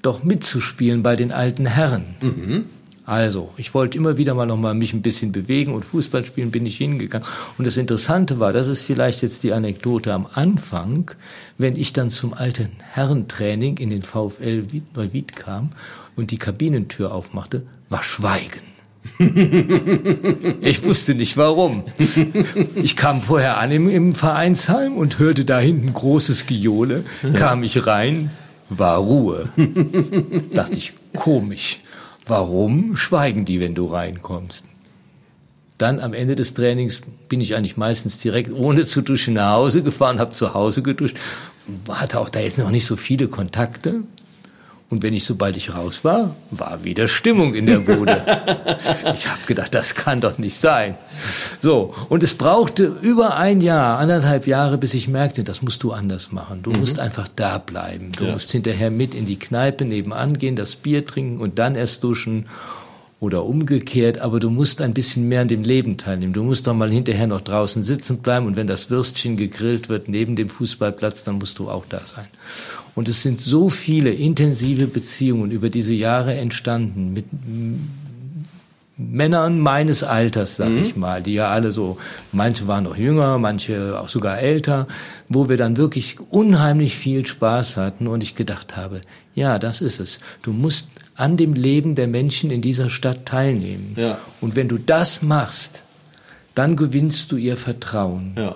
[0.03, 2.05] doch mitzuspielen bei den alten Herren.
[2.21, 2.65] Mhm.
[3.05, 6.51] Also, ich wollte immer wieder mal noch mal mich ein bisschen bewegen und Fußball spielen
[6.51, 7.27] bin ich hingegangen.
[7.57, 11.11] Und das Interessante war, das ist vielleicht jetzt die Anekdote am Anfang,
[11.57, 15.71] wenn ich dann zum alten Herrentraining in den VfL Neuwied kam
[16.15, 18.61] und die Kabinentür aufmachte, war Schweigen.
[20.61, 21.83] ich wusste nicht warum.
[22.75, 27.85] Ich kam vorher an im, im Vereinsheim und hörte da hinten großes Gejohle, kam ich
[27.85, 28.31] rein,
[28.79, 29.49] war Ruhe.
[30.53, 31.79] Dachte ich, komisch.
[32.25, 34.65] Warum schweigen die, wenn du reinkommst?
[35.77, 39.83] Dann am Ende des Trainings bin ich eigentlich meistens direkt ohne zu duschen nach Hause
[39.83, 41.17] gefahren, habe zu Hause geduscht,
[41.89, 44.03] hatte auch da jetzt noch nicht so viele Kontakte.
[44.89, 48.21] Und wenn ich, sobald ich raus war, war wieder Stimmung in der Bude.
[49.15, 50.95] ich habe gedacht, das kann doch nicht sein.
[51.61, 55.93] So, und es brauchte über ein Jahr, anderthalb Jahre, bis ich merkte, das musst du
[55.93, 56.61] anders machen.
[56.61, 56.81] Du mhm.
[56.81, 58.11] musst einfach da bleiben.
[58.11, 58.33] Du ja.
[58.33, 62.45] musst hinterher mit in die Kneipe nebenan gehen, das Bier trinken und dann erst duschen
[63.23, 66.33] oder umgekehrt, aber du musst ein bisschen mehr an dem Leben teilnehmen.
[66.33, 70.09] Du musst doch mal hinterher noch draußen sitzen bleiben und wenn das Würstchen gegrillt wird
[70.09, 72.27] neben dem Fußballplatz, dann musst du auch da sein.
[72.95, 77.25] Und es sind so viele intensive Beziehungen über diese Jahre entstanden mit
[78.97, 80.83] Männern meines Alters, sag mhm.
[80.83, 81.97] ich mal, die ja alle so,
[82.33, 84.85] manche waren noch jünger, manche auch sogar älter,
[85.29, 88.99] wo wir dann wirklich unheimlich viel Spaß hatten und ich gedacht habe,
[89.33, 90.19] ja, das ist es.
[90.43, 93.95] Du musst an dem Leben der Menschen in dieser Stadt teilnehmen.
[93.97, 94.17] Ja.
[94.41, 95.83] Und wenn du das machst,
[96.55, 98.33] dann gewinnst du ihr Vertrauen.
[98.37, 98.55] Ja.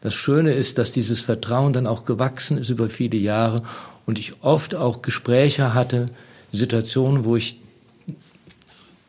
[0.00, 3.62] Das Schöne ist, dass dieses Vertrauen dann auch gewachsen ist über viele Jahre
[4.06, 6.06] und ich oft auch Gespräche hatte,
[6.52, 7.58] Situationen, wo ich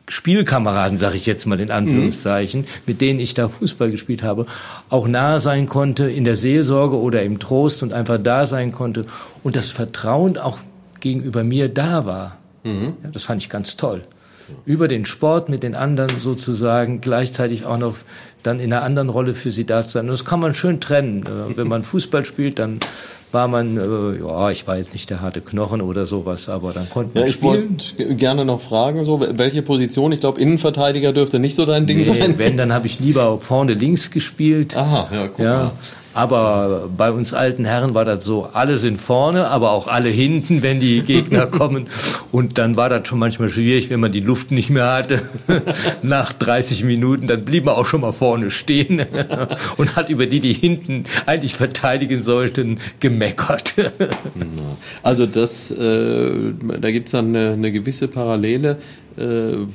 [0.08, 2.66] Spielkameraden, sage ich jetzt mal in Anführungszeichen, mhm.
[2.86, 4.46] mit denen ich da Fußball gespielt habe,
[4.88, 9.04] auch nahe sein konnte in der Seelsorge oder im Trost und einfach da sein konnte
[9.42, 10.58] und das Vertrauen auch
[11.00, 12.38] gegenüber mir da war.
[12.66, 12.94] Mhm.
[13.02, 14.02] Ja, das fand ich ganz toll.
[14.64, 17.96] über den Sport mit den anderen sozusagen gleichzeitig auch noch
[18.44, 20.04] dann in einer anderen Rolle für sie da zu sein.
[20.04, 21.22] Und das kann man schön trennen.
[21.22, 22.78] Äh, wenn man Fußball spielt, dann
[23.32, 26.88] war man, äh, ja, ich war jetzt nicht der harte Knochen oder sowas, aber dann
[26.88, 30.12] konnten ja, ich wollte gerne noch fragen, so welche Position?
[30.12, 32.38] Ich glaube, Innenverteidiger dürfte nicht so dein Ding nee, sein.
[32.38, 34.76] Wenn, dann habe ich lieber vorne links gespielt.
[34.76, 35.58] Aha, ja, guck ja.
[35.64, 35.72] mal.
[36.16, 40.62] Aber bei uns alten Herren war das so, alle sind vorne, aber auch alle hinten,
[40.62, 41.88] wenn die Gegner kommen.
[42.32, 45.20] Und dann war das schon manchmal schwierig, wenn man die Luft nicht mehr hatte.
[46.02, 49.04] Nach 30 Minuten, dann blieb man auch schon mal vorne stehen
[49.76, 53.74] und hat über die, die hinten eigentlich verteidigen sollten, gemeckert.
[55.02, 56.30] Also das, äh,
[56.80, 58.78] da gibt's dann eine, eine gewisse Parallele.
[59.18, 59.66] Äh,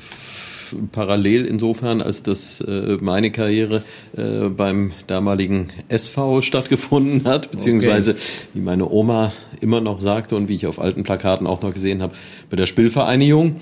[0.91, 3.83] parallel insofern, als dass äh, meine Karriere
[4.15, 8.21] äh, beim damaligen SV stattgefunden hat, beziehungsweise okay.
[8.53, 9.31] wie meine Oma
[9.61, 12.13] immer noch sagte und wie ich auf alten Plakaten auch noch gesehen habe,
[12.49, 13.57] bei der Spielvereinigung.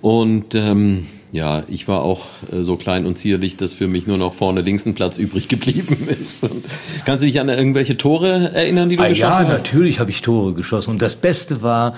[0.00, 4.18] Und ähm, ja, ich war auch äh, so klein und zierlich, dass für mich nur
[4.18, 6.44] noch vorne links ein Platz übrig geblieben ist.
[6.44, 6.62] Und
[7.06, 9.66] kannst du dich an irgendwelche Tore erinnern, die du ah, geschossen ja, hast?
[9.68, 10.90] Ja, natürlich habe ich Tore geschossen.
[10.90, 11.94] Und das Beste war,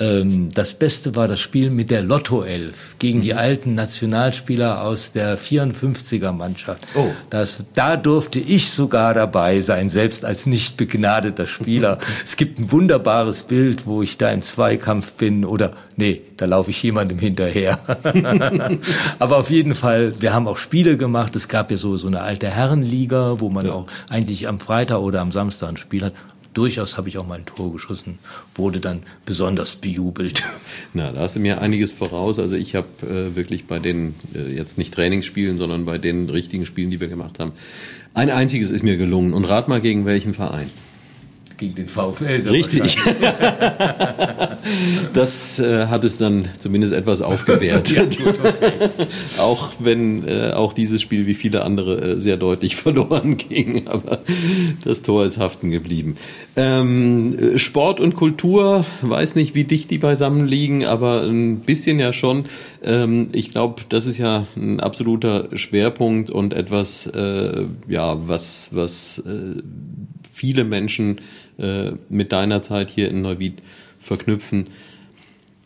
[0.00, 3.22] ähm, das Beste war das Spiel mit der Lotto 11 gegen mhm.
[3.22, 6.82] die alten Nationalspieler aus der 54er Mannschaft.
[6.94, 7.10] Oh.
[7.28, 11.98] Das, da durfte ich sogar dabei sein, selbst als nicht begnadeter Spieler.
[12.24, 16.70] es gibt ein wunderbares Bild, wo ich da im Zweikampf bin oder nee, da laufe
[16.70, 17.78] ich jemandem hinterher.
[19.18, 21.36] Aber auf jeden Fall, wir haben auch Spiele gemacht.
[21.36, 23.72] Es gab ja so, so eine alte Herrenliga, wo man ja.
[23.72, 26.14] auch eigentlich am Freitag oder am Samstag ein Spiel hat.
[26.54, 28.18] Durchaus habe ich auch mal ein Tor geschossen,
[28.54, 30.42] wurde dann besonders bejubelt.
[30.94, 32.38] Na, da hast du mir einiges voraus.
[32.38, 36.64] Also ich habe äh, wirklich bei den, äh, jetzt nicht Trainingsspielen, sondern bei den richtigen
[36.64, 37.52] Spielen, die wir gemacht haben,
[38.14, 39.34] ein einziges ist mir gelungen.
[39.34, 40.70] Und rat mal gegen welchen Verein
[41.58, 42.48] gegen den VfL.
[42.48, 42.98] Richtig.
[45.12, 47.90] das äh, hat es dann zumindest etwas aufgewertet.
[48.18, 48.72] ja, gut, okay.
[49.38, 54.20] auch wenn äh, auch dieses Spiel wie viele andere äh, sehr deutlich verloren ging, aber
[54.84, 56.16] das Tor ist haften geblieben.
[56.56, 62.12] Ähm, Sport und Kultur, weiß nicht, wie dicht die beisammen liegen, aber ein bisschen ja
[62.12, 62.44] schon.
[62.82, 69.22] Ähm, ich glaube, das ist ja ein absoluter Schwerpunkt und etwas, äh, ja, was, was
[69.26, 69.60] äh,
[70.32, 71.20] viele Menschen
[71.58, 73.62] äh, mit deiner Zeit hier in Neuwied
[73.98, 74.64] verknüpfen.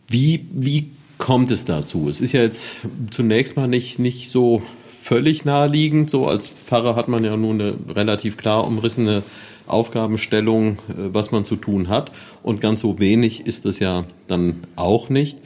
[0.07, 2.09] Wie, wie kommt es dazu?
[2.09, 2.77] Es ist ja jetzt
[3.11, 6.09] zunächst mal nicht, nicht so völlig naheliegend.
[6.09, 9.23] So als Pfarrer hat man ja nun eine relativ klar umrissene
[9.67, 12.11] Aufgabenstellung, äh, was man zu tun hat.
[12.41, 15.39] Und ganz so wenig ist es ja dann auch nicht.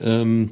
[0.00, 0.50] Ähm,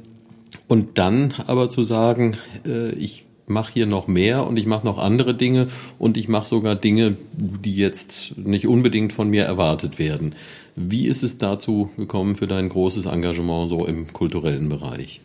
[0.67, 4.97] und dann aber zu sagen, äh, ich mache hier noch mehr und ich mache noch
[4.97, 10.35] andere Dinge und ich mache sogar Dinge, die jetzt nicht unbedingt von mir erwartet werden.
[10.75, 15.21] Wie ist es dazu gekommen für dein großes Engagement so im kulturellen Bereich?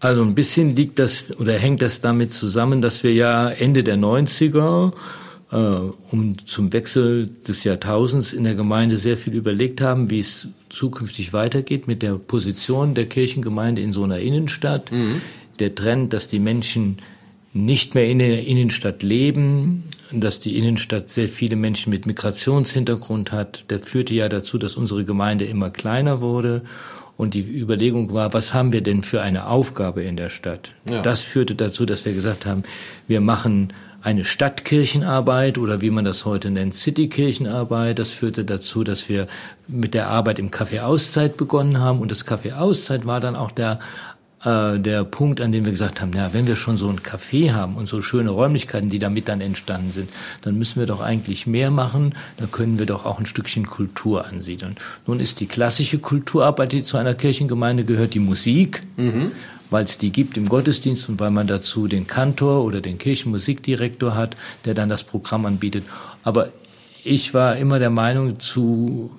[0.00, 3.96] Also ein bisschen liegt das oder hängt das damit zusammen, dass wir ja Ende der
[3.96, 4.92] 90er
[5.50, 5.56] äh,
[6.10, 11.32] um zum Wechsel des Jahrtausends in der Gemeinde sehr viel überlegt haben, wie es zukünftig
[11.32, 14.90] weitergeht mit der Position der Kirchengemeinde in so einer Innenstadt.
[14.92, 15.22] Mhm.
[15.58, 16.98] Der Trend, dass die Menschen
[17.52, 23.70] nicht mehr in der Innenstadt leben, dass die Innenstadt sehr viele Menschen mit Migrationshintergrund hat.
[23.70, 26.62] Der führte ja dazu, dass unsere Gemeinde immer kleiner wurde.
[27.16, 30.70] Und die Überlegung war, was haben wir denn für eine Aufgabe in der Stadt?
[30.90, 31.00] Ja.
[31.02, 32.64] Das führte dazu, dass wir gesagt haben,
[33.06, 37.98] wir machen eine Stadtkirchenarbeit oder wie man das heute nennt, Citykirchenarbeit.
[37.98, 39.28] Das führte dazu, dass wir
[39.66, 42.00] mit der Arbeit im Café Auszeit begonnen haben.
[42.00, 43.78] Und das Café Auszeit war dann auch der
[44.44, 47.52] äh, der Punkt, an dem wir gesagt haben, ja, wenn wir schon so ein Café
[47.52, 50.10] haben und so schöne Räumlichkeiten, die damit dann entstanden sind,
[50.42, 54.26] dann müssen wir doch eigentlich mehr machen, dann können wir doch auch ein Stückchen Kultur
[54.26, 54.76] ansiedeln.
[55.06, 58.82] Nun ist die klassische Kulturarbeit, die zu einer Kirchengemeinde gehört, die Musik.
[58.96, 59.32] Mhm
[59.70, 64.14] weil es die gibt im Gottesdienst und weil man dazu den Kantor oder den Kirchenmusikdirektor
[64.14, 65.82] hat, der dann das Programm anbietet.
[66.22, 66.50] Aber
[67.02, 69.10] ich war immer der Meinung, zu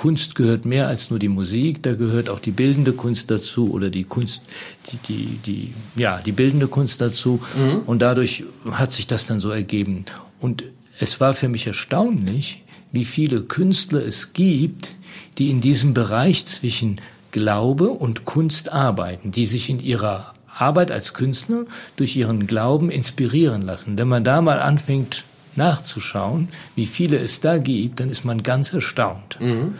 [0.00, 3.90] Kunst gehört mehr als nur die Musik, da gehört auch die bildende Kunst dazu oder
[3.90, 4.44] die Kunst,
[4.90, 7.38] die, die, die ja, die bildende Kunst dazu.
[7.54, 7.80] Mhm.
[7.84, 10.06] Und dadurch hat sich das dann so ergeben.
[10.40, 10.64] Und
[10.98, 14.96] es war für mich erstaunlich, wie viele Künstler es gibt,
[15.36, 21.12] die in diesem Bereich zwischen Glaube und Kunst arbeiten, die sich in ihrer Arbeit als
[21.12, 23.98] Künstler durch ihren Glauben inspirieren lassen.
[23.98, 25.24] Wenn man da mal anfängt,
[25.60, 29.38] nachzuschauen, wie viele es da gibt, dann ist man ganz erstaunt.
[29.40, 29.74] Mhm.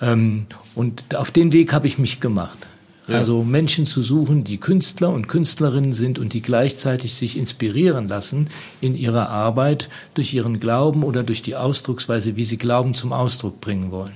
[0.00, 2.58] Ähm, und auf den Weg habe ich mich gemacht.
[3.06, 3.18] Ja.
[3.18, 8.48] Also Menschen zu suchen, die Künstler und Künstlerinnen sind und die gleichzeitig sich inspirieren lassen
[8.80, 13.60] in ihrer Arbeit durch ihren Glauben oder durch die Ausdrucksweise, wie sie Glauben zum Ausdruck
[13.60, 14.14] bringen wollen.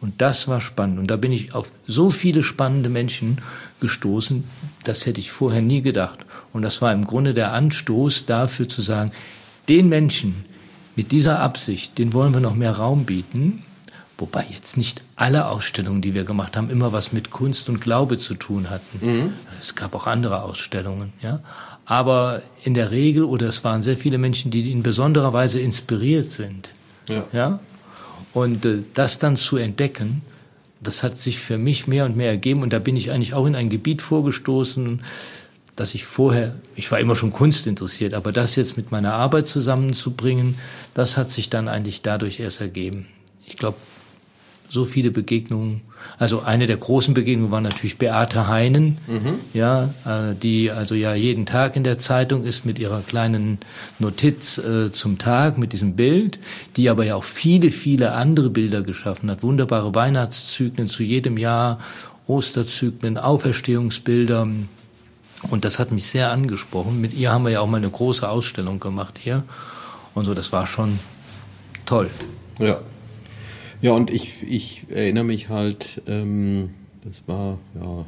[0.00, 0.98] Und das war spannend.
[0.98, 3.38] Und da bin ich auf so viele spannende Menschen
[3.80, 4.44] gestoßen,
[4.84, 6.24] das hätte ich vorher nie gedacht.
[6.54, 9.12] Und das war im Grunde der Anstoß dafür zu sagen,
[9.68, 10.44] den Menschen
[10.96, 13.64] mit dieser Absicht, den wollen wir noch mehr Raum bieten.
[14.18, 18.18] Wobei jetzt nicht alle Ausstellungen, die wir gemacht haben, immer was mit Kunst und Glaube
[18.18, 19.06] zu tun hatten.
[19.06, 19.32] Mhm.
[19.58, 21.40] Es gab auch andere Ausstellungen, ja.
[21.86, 26.28] Aber in der Regel, oder es waren sehr viele Menschen, die in besonderer Weise inspiriert
[26.28, 26.70] sind.
[27.08, 27.24] Ja.
[27.32, 27.60] ja?
[28.32, 30.22] Und äh, das dann zu entdecken,
[30.80, 32.62] das hat sich für mich mehr und mehr ergeben.
[32.62, 35.02] Und da bin ich eigentlich auch in ein Gebiet vorgestoßen,
[35.80, 39.48] dass ich vorher, ich war immer schon Kunst interessiert, aber das jetzt mit meiner Arbeit
[39.48, 40.58] zusammenzubringen,
[40.92, 43.06] das hat sich dann eigentlich dadurch erst ergeben.
[43.46, 43.78] Ich glaube,
[44.68, 45.80] so viele Begegnungen.
[46.18, 49.36] Also eine der großen Begegnungen war natürlich Beate Heinen, mhm.
[49.54, 53.56] ja, äh, die also ja jeden Tag in der Zeitung ist mit ihrer kleinen
[53.98, 56.38] Notiz äh, zum Tag mit diesem Bild,
[56.76, 59.42] die aber ja auch viele, viele andere Bilder geschaffen hat.
[59.42, 61.78] Wunderbare Weihnachtszyklen zu jedem Jahr,
[62.26, 64.46] Osterzyklen, Auferstehungsbilder.
[65.48, 67.00] Und das hat mich sehr angesprochen.
[67.00, 69.44] Mit ihr haben wir ja auch mal eine große Ausstellung gemacht hier.
[70.14, 70.98] Und so, das war schon
[71.86, 72.10] toll.
[72.58, 72.80] Ja,
[73.82, 76.70] ja, und ich, ich erinnere mich halt, ähm,
[77.02, 78.04] das war ja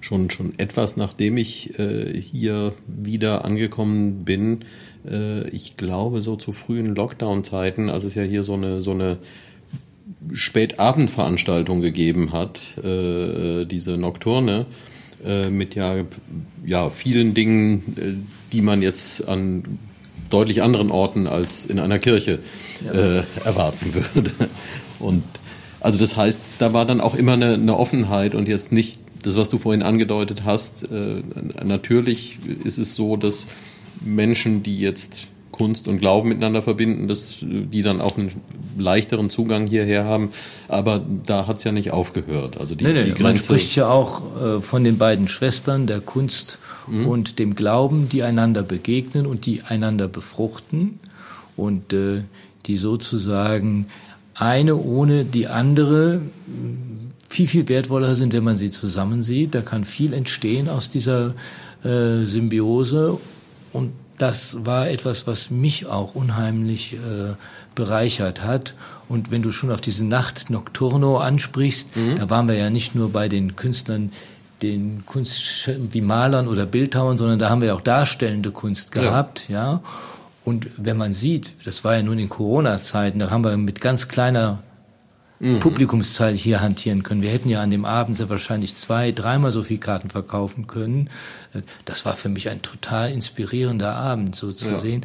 [0.00, 4.64] schon, schon etwas, nachdem ich äh, hier wieder angekommen bin.
[5.08, 9.16] Äh, ich glaube, so zu frühen Lockdown-Zeiten, als es ja hier so eine, so eine
[10.30, 14.66] Spätabendveranstaltung gegeben hat, äh, diese Nocturne,
[15.24, 16.04] äh, mit ja,
[16.64, 19.78] ja vielen Dingen, äh, die man jetzt an
[20.30, 22.38] deutlich anderen Orten als in einer Kirche
[22.92, 24.30] äh, erwarten würde.
[24.98, 25.24] Und
[25.80, 29.36] also das heißt, da war dann auch immer eine, eine Offenheit und jetzt nicht das,
[29.36, 30.90] was du vorhin angedeutet hast.
[30.90, 31.22] Äh,
[31.64, 33.46] natürlich ist es so, dass
[34.00, 38.32] Menschen, die jetzt Kunst und Glauben miteinander verbinden, dass die dann auch einen
[38.76, 40.30] leichteren Zugang hierher haben.
[40.68, 42.58] Aber da hat es ja nicht aufgehört.
[42.58, 43.22] Also die, nee, nee, die Grenze.
[43.22, 47.06] Man spricht ja auch äh, von den beiden Schwestern der Kunst mhm.
[47.06, 50.98] und dem Glauben, die einander begegnen und die einander befruchten
[51.56, 52.22] und äh,
[52.66, 53.86] die sozusagen
[54.34, 56.20] eine ohne die andere
[57.28, 59.54] viel, viel wertvoller sind, wenn man sie zusammen sieht.
[59.54, 61.34] Da kann viel entstehen aus dieser
[61.84, 63.18] äh, Symbiose.
[63.72, 67.34] Und das war etwas, was mich auch unheimlich äh,
[67.74, 68.74] bereichert hat.
[69.08, 72.16] Und wenn du schon auf diese Nacht Nocturno ansprichst, mhm.
[72.18, 74.12] da waren wir ja nicht nur bei den Künstlern,
[74.62, 79.72] den Kunst wie Malern oder Bildhauern, sondern da haben wir auch darstellende Kunst gehabt, ja.
[79.74, 79.80] ja.
[80.44, 84.08] Und wenn man sieht, das war ja nun in Corona-Zeiten, da haben wir mit ganz
[84.08, 84.62] kleiner
[85.42, 85.60] mhm.
[85.60, 87.20] Publikumszahl hier hantieren können.
[87.20, 91.10] Wir hätten ja an dem Abend sehr wahrscheinlich zwei, dreimal so viel Karten verkaufen können.
[91.84, 94.78] Das war für mich ein total inspirierender Abend, so zu ja.
[94.78, 95.04] sehen.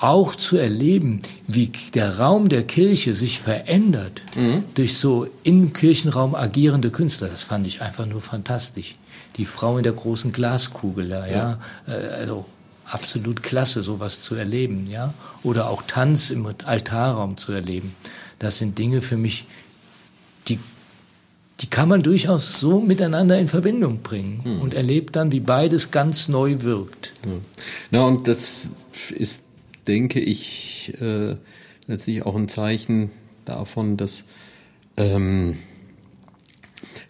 [0.00, 4.64] Auch zu erleben, wie der Raum der Kirche sich verändert mhm.
[4.74, 7.28] durch so im Kirchenraum agierende Künstler.
[7.28, 8.96] Das fand ich einfach nur fantastisch.
[9.36, 11.58] Die Frau in der großen Glaskugel, ja, ja.
[11.86, 12.44] Äh, also
[12.84, 15.14] absolut klasse, sowas zu erleben, ja.
[15.42, 17.94] Oder auch Tanz im Altarraum zu erleben.
[18.38, 19.44] Das sind Dinge für mich,
[20.48, 20.58] die,
[21.60, 24.60] die kann man durchaus so miteinander in Verbindung bringen hm.
[24.60, 27.14] und erlebt dann, wie beides ganz neu wirkt.
[27.24, 27.32] Ja.
[27.90, 28.68] Na, und das
[29.10, 29.44] ist,
[29.86, 31.36] denke ich, äh,
[31.86, 33.10] letztlich auch ein Zeichen
[33.44, 34.24] davon, dass,
[34.96, 35.58] ähm,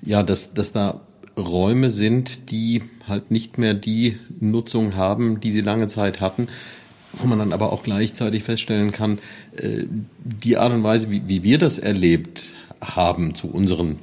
[0.03, 1.01] ja, dass, dass da
[1.37, 6.49] Räume sind, die halt nicht mehr die Nutzung haben, die sie lange Zeit hatten,
[7.19, 9.19] wo man dann aber auch gleichzeitig feststellen kann,
[9.57, 9.85] äh,
[10.25, 12.43] die Art und Weise, wie, wir das erlebt
[12.81, 13.97] haben zu unseren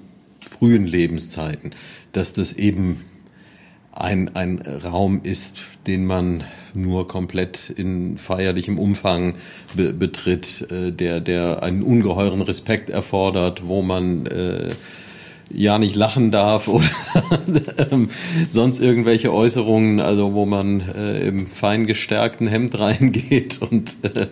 [0.50, 1.72] frühen Lebenszeiten,
[2.12, 3.04] dass das eben
[3.94, 6.44] ein, ein Raum ist, den man
[6.74, 9.36] nur komplett in feierlichem Umfang
[9.76, 14.70] be betritt, äh, der, der einen ungeheuren Respekt erfordert, wo man äh,
[15.54, 16.86] ja nicht lachen darf oder
[17.92, 18.10] ähm,
[18.52, 24.28] sonst irgendwelche Äußerungen, also wo man äh, im fein gestärkten Hemd reingeht und äh,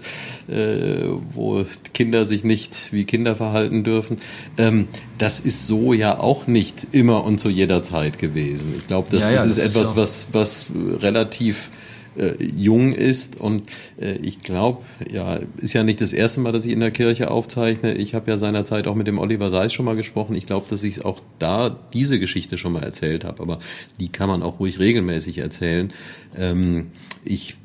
[0.52, 4.18] äh, wo Kinder sich nicht wie Kinder verhalten dürfen.
[4.58, 8.74] Ähm, das ist so ja auch nicht immer und zu jeder Zeit gewesen.
[8.78, 10.66] Ich glaube, das, ja, ja, das, ist das etwas, ist was, was
[11.02, 11.70] relativ
[12.18, 13.40] äh, jung ist.
[13.40, 13.64] Und
[14.00, 17.32] äh, ich glaube, ja, ist ja nicht das erste Mal, dass ich in der Kirche
[17.32, 17.94] aufzeichne.
[17.94, 20.36] Ich habe ja seinerzeit auch mit dem Oliver Seis schon mal gesprochen.
[20.36, 23.60] Ich glaube, dass ich auch da diese Geschichte schon mal erzählt habe, aber
[24.00, 25.92] die kann man auch ruhig regelmäßig erzählen.
[26.38, 26.88] Ähm,
[27.26, 27.58] ich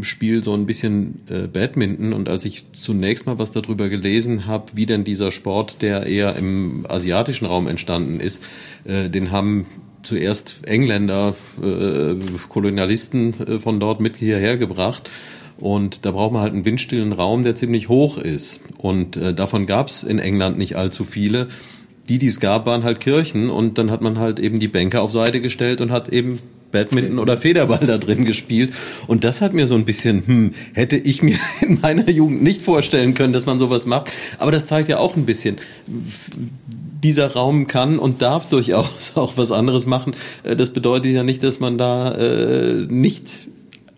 [0.00, 4.72] spiele so ein bisschen äh, Badminton und als ich zunächst mal was darüber gelesen habe,
[4.74, 8.42] wie denn dieser Sport, der eher im asiatischen Raum entstanden ist,
[8.84, 9.66] äh, den haben
[10.02, 12.14] zuerst Engländer, äh,
[12.48, 15.10] Kolonialisten äh, von dort mit hierher gebracht.
[15.58, 18.60] Und da braucht man halt einen windstillen Raum, der ziemlich hoch ist.
[18.78, 21.48] Und äh, davon gab es in England nicht allzu viele.
[22.08, 25.00] die, die es gab, waren halt Kirchen und dann hat man halt eben die Bänke
[25.00, 26.40] auf Seite gestellt und hat eben
[26.72, 28.74] Badminton oder Federball da drin gespielt.
[29.06, 32.62] Und das hat mir so ein bisschen, hm, hätte ich mir in meiner Jugend nicht
[32.62, 34.10] vorstellen können, dass man sowas macht.
[34.38, 35.58] Aber das zeigt ja auch ein bisschen,
[37.02, 40.14] dieser Raum kann und darf durchaus auch was anderes machen.
[40.44, 43.48] Äh, das bedeutet ja nicht, dass man da äh, nicht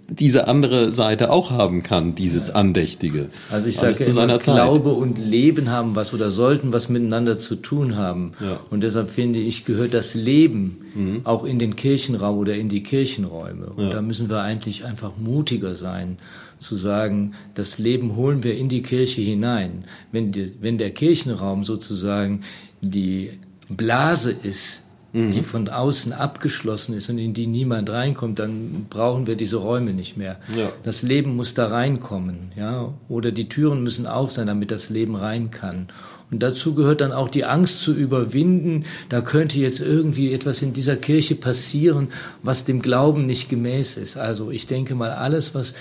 [0.08, 3.30] diese andere Seite auch haben kann, dieses Andächtige.
[3.50, 7.96] Also ich sage immer, Glaube und Leben haben was oder sollten was miteinander zu tun
[7.96, 8.32] haben.
[8.40, 8.60] Ja.
[8.70, 11.20] Und deshalb finde ich, gehört das Leben mhm.
[11.24, 13.66] auch in den Kirchenraum oder in die Kirchenräume.
[13.76, 13.90] Und ja.
[13.90, 16.18] da müssen wir eigentlich einfach mutiger sein,
[16.64, 19.84] zu sagen, das Leben holen wir in die Kirche hinein.
[20.10, 22.40] Wenn, die, wenn der Kirchenraum sozusagen
[22.80, 23.38] die
[23.68, 25.30] Blase ist, mhm.
[25.30, 29.94] die von außen abgeschlossen ist und in die niemand reinkommt, dann brauchen wir diese Räume
[29.94, 30.38] nicht mehr.
[30.56, 30.72] Ja.
[30.82, 35.14] Das Leben muss da reinkommen, ja, oder die Türen müssen auf sein, damit das Leben
[35.14, 35.88] rein kann.
[36.30, 40.72] Und dazu gehört dann auch die Angst zu überwinden, da könnte jetzt irgendwie etwas in
[40.72, 42.08] dieser Kirche passieren,
[42.42, 44.16] was dem Glauben nicht gemäß ist.
[44.16, 45.74] Also ich denke mal, alles, was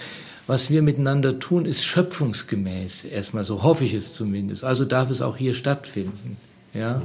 [0.47, 3.05] was wir miteinander tun, ist schöpfungsgemäß.
[3.05, 4.63] Erstmal so hoffe ich es zumindest.
[4.63, 6.37] Also darf es auch hier stattfinden.
[6.73, 7.01] Ja.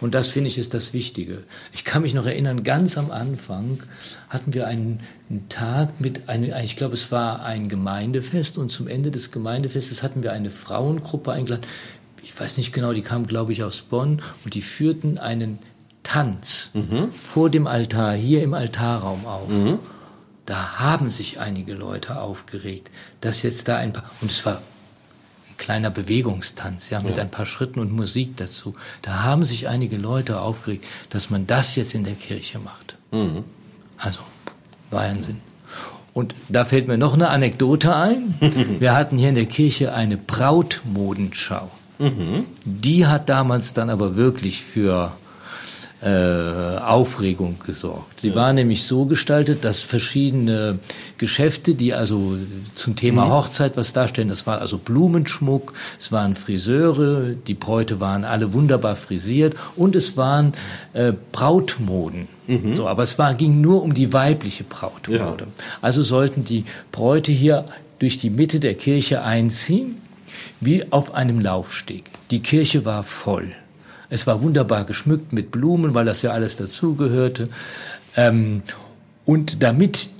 [0.00, 1.44] Und das finde ich ist das Wichtige.
[1.72, 3.82] Ich kann mich noch erinnern, ganz am Anfang
[4.28, 8.88] hatten wir einen, einen Tag mit einem, ich glaube, es war ein Gemeindefest und zum
[8.88, 11.64] Ende des Gemeindefestes hatten wir eine Frauengruppe eingeladen.
[12.22, 15.58] Ich weiß nicht genau, die kamen, glaube ich, aus Bonn und die führten einen
[16.02, 17.10] Tanz mhm.
[17.10, 19.48] vor dem Altar, hier im Altarraum auf.
[19.48, 19.78] Mhm.
[20.46, 22.90] Da haben sich einige Leute aufgeregt,
[23.20, 24.62] dass jetzt da ein paar, und es war
[25.56, 27.22] kleiner Bewegungstanz, ja, mit ja.
[27.22, 28.74] ein paar Schritten und Musik dazu.
[29.02, 32.96] Da haben sich einige Leute aufgeregt, dass man das jetzt in der Kirche macht.
[33.10, 33.44] Mhm.
[33.98, 34.20] Also,
[34.90, 35.40] Wahnsinn.
[36.12, 38.34] Und da fällt mir noch eine Anekdote ein.
[38.78, 41.70] Wir hatten hier in der Kirche eine Brautmodenschau.
[41.98, 42.46] Mhm.
[42.64, 45.12] Die hat damals dann aber wirklich für
[46.02, 48.22] äh, Aufregung gesorgt.
[48.22, 48.34] Die ja.
[48.34, 50.78] war nämlich so gestaltet, dass verschiedene
[51.16, 52.36] Geschäfte, die also
[52.74, 53.30] zum Thema mhm.
[53.30, 58.94] Hochzeit was darstellen, das war also Blumenschmuck, es waren Friseure, die Bräute waren alle wunderbar
[58.94, 60.52] frisiert und es waren
[60.92, 62.28] äh, Brautmoden.
[62.46, 62.76] Mhm.
[62.76, 65.44] So, aber es war, ging nur um die weibliche Brautmode.
[65.44, 65.64] Ja.
[65.80, 67.64] Also sollten die Bräute hier
[67.98, 69.96] durch die Mitte der Kirche einziehen,
[70.60, 72.04] wie auf einem Laufsteg.
[72.30, 73.52] Die Kirche war voll.
[74.08, 77.48] Es war wunderbar geschmückt mit Blumen, weil das ja alles dazugehörte.
[78.16, 78.62] Ähm,
[79.24, 80.10] und damit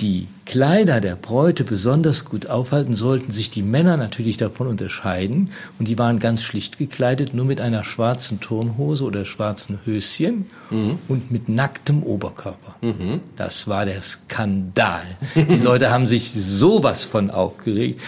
[0.00, 5.50] die Kleider der Bräute besonders gut aufhalten, sollten sich die Männer natürlich davon unterscheiden.
[5.78, 10.98] Und die waren ganz schlicht gekleidet, nur mit einer schwarzen Turnhose oder schwarzen Höschen mhm.
[11.08, 12.76] und mit nacktem Oberkörper.
[12.82, 13.20] Mhm.
[13.36, 15.06] Das war der Skandal.
[15.36, 18.00] Die Leute haben sich sowas von aufgeregt.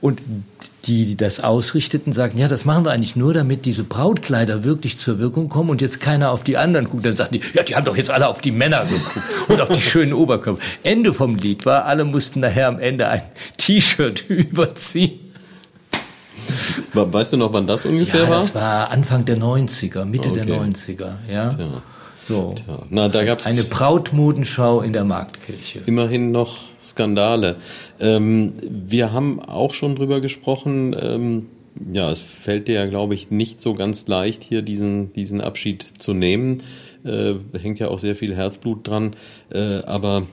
[0.00, 0.20] Und
[0.86, 4.98] die, die das ausrichteten, sagten, ja, das machen wir eigentlich nur, damit diese Brautkleider wirklich
[4.98, 7.04] zur Wirkung kommen und jetzt keiner auf die anderen guckt.
[7.04, 9.68] Dann sagten die, ja, die haben doch jetzt alle auf die Männer geguckt und auf
[9.68, 10.60] die schönen Oberkörper.
[10.82, 13.22] Ende vom Lied war, alle mussten nachher am Ende ein
[13.56, 15.20] T-Shirt überziehen.
[16.92, 18.40] Weißt du noch, wann das ungefähr ja, war?
[18.40, 20.46] Das war Anfang der 90er, Mitte okay.
[20.46, 21.48] der 90er, ja.
[21.48, 21.82] Tja.
[22.28, 22.54] So.
[22.56, 22.82] Tja.
[22.90, 25.80] Na, da gab's eine Brautmodenschau in der Marktkirche.
[25.86, 27.56] Immerhin noch Skandale.
[28.00, 30.96] Ähm, wir haben auch schon drüber gesprochen.
[30.98, 31.46] Ähm,
[31.92, 35.86] ja, es fällt dir ja, glaube ich, nicht so ganz leicht, hier diesen, diesen Abschied
[35.98, 36.62] zu nehmen.
[37.04, 39.14] Äh, hängt ja auch sehr viel Herzblut dran.
[39.52, 40.26] Äh, aber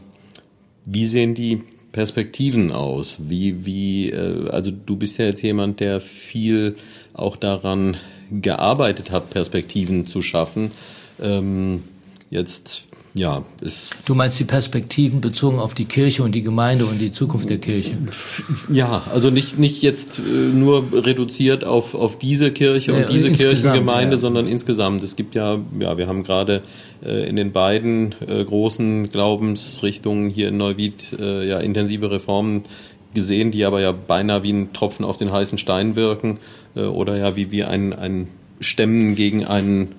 [0.86, 3.18] wie sehen die Perspektiven aus?
[3.20, 6.76] Wie, wie, äh, also du bist ja jetzt jemand, der viel
[7.14, 7.98] auch daran
[8.32, 10.72] gearbeitet hat, Perspektiven zu schaffen.
[11.24, 11.82] Ähm,
[12.30, 13.91] jetzt ja, ist.
[14.05, 17.59] Du meinst die Perspektiven bezogen auf die Kirche und die Gemeinde und die Zukunft der
[17.59, 17.95] Kirche?
[18.71, 23.32] Ja, also nicht, nicht jetzt äh, nur reduziert auf, auf diese Kirche und ja, diese
[23.32, 24.17] Kirchengemeinde, ja.
[24.17, 25.03] sondern insgesamt.
[25.03, 26.63] Es gibt ja, ja, wir haben gerade
[27.05, 32.63] äh, in den beiden äh, großen Glaubensrichtungen hier in Neuwied ja intensive Reformen
[33.13, 36.39] gesehen, die aber ja beinahe wie ein Tropfen auf den heißen Stein wirken
[36.76, 38.28] oder ja wie, wie ein, ein
[38.59, 39.89] Stemmen gegen einen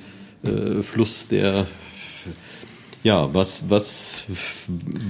[0.48, 1.66] äh, Fluss, der
[3.04, 4.24] ja, was, was,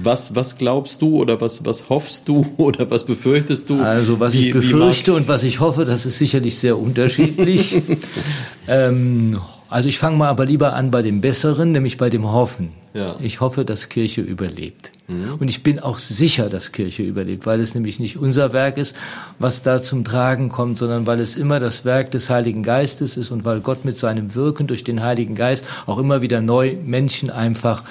[0.03, 3.81] was, was glaubst du oder was, was hoffst du oder was befürchtest du?
[3.81, 7.81] Also was wie, ich befürchte und was ich hoffe, das ist sicherlich sehr unterschiedlich.
[8.67, 12.73] ähm, also ich fange mal aber lieber an bei dem Besseren, nämlich bei dem Hoffen.
[12.95, 13.17] Ja.
[13.19, 14.93] Ich hoffe, dass Kirche überlebt.
[15.09, 15.33] Mhm.
[15.37, 18.95] Und ich bin auch sicher, dass Kirche überlebt, weil es nämlich nicht unser Werk ist,
[19.37, 23.31] was da zum Tragen kommt, sondern weil es immer das Werk des Heiligen Geistes ist
[23.31, 27.29] und weil Gott mit seinem Wirken durch den Heiligen Geist auch immer wieder neu Menschen
[27.29, 27.83] einfach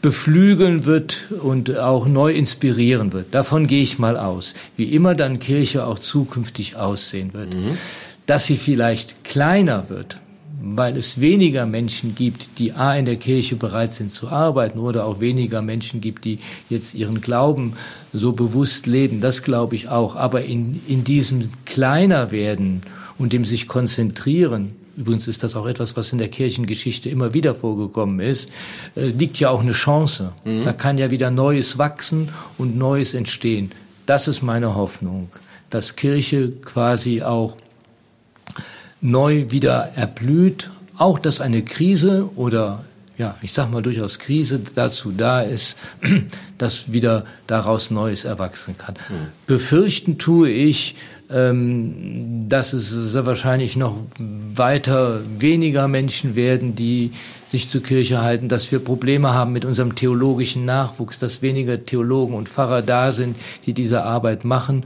[0.00, 3.34] beflügeln wird und auch neu inspirieren wird.
[3.34, 4.54] Davon gehe ich mal aus.
[4.76, 7.54] Wie immer dann Kirche auch zukünftig aussehen wird.
[7.54, 7.76] Mhm.
[8.24, 10.16] Dass sie vielleicht kleiner wird,
[10.60, 15.04] weil es weniger Menschen gibt, die A in der Kirche bereit sind zu arbeiten oder
[15.04, 16.38] auch weniger Menschen gibt, die
[16.70, 17.74] jetzt ihren Glauben
[18.12, 19.20] so bewusst leben.
[19.20, 20.16] Das glaube ich auch.
[20.16, 22.82] Aber in, in diesem kleiner werden
[23.18, 27.54] und dem sich konzentrieren, übrigens ist das auch etwas, was in der Kirchengeschichte immer wieder
[27.54, 28.50] vorgekommen ist,
[28.94, 30.32] äh, liegt ja auch eine Chance.
[30.44, 30.62] Mhm.
[30.62, 33.70] Da kann ja wieder Neues wachsen und Neues entstehen.
[34.06, 35.28] Das ist meine Hoffnung,
[35.68, 37.56] dass Kirche quasi auch
[39.00, 42.84] neu wieder erblüht, auch dass eine Krise oder
[43.18, 45.78] ja, ich sag mal durchaus Krise dazu da ist,
[46.58, 48.94] dass wieder daraus Neues erwachsen kann.
[48.94, 49.28] Mhm.
[49.46, 50.96] Befürchten tue ich,
[51.30, 57.12] ähm, dass es sehr wahrscheinlich noch weiter weniger Menschen werden, die
[57.46, 62.34] sich zur Kirche halten, dass wir Probleme haben mit unserem theologischen Nachwuchs, dass weniger Theologen
[62.34, 64.84] und Pfarrer da sind, die diese Arbeit machen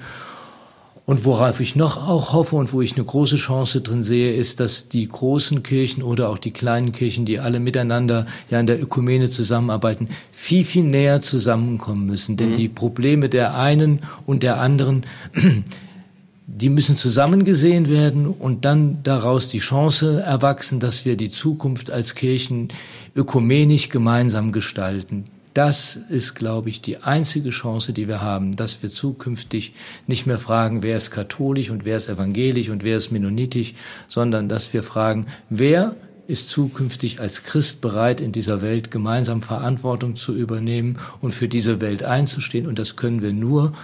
[1.07, 4.61] und worauf ich noch auch hoffe und wo ich eine große Chance drin sehe, ist,
[4.61, 8.81] dass die großen Kirchen oder auch die kleinen Kirchen, die alle miteinander ja in der
[8.81, 12.37] Ökumene zusammenarbeiten, viel, viel näher zusammenkommen müssen.
[12.37, 12.57] Denn mhm.
[12.57, 15.05] die Probleme der einen und der anderen,
[16.47, 21.91] die müssen zusammen gesehen werden und dann daraus die Chance erwachsen, dass wir die Zukunft
[21.91, 22.69] als Kirchen
[23.17, 25.25] ökumenisch gemeinsam gestalten.
[25.61, 29.75] Das ist, glaube ich, die einzige Chance, die wir haben, dass wir zukünftig
[30.07, 33.75] nicht mehr fragen, wer ist katholisch und wer ist evangelisch und wer ist mennonitisch,
[34.09, 35.97] sondern dass wir fragen, wer
[36.27, 41.83] ist zukünftig als Christ bereit, in dieser Welt gemeinsam Verantwortung zu übernehmen und für diese
[41.83, 42.67] Welt einzustehen.
[42.67, 43.75] Und das können wir nur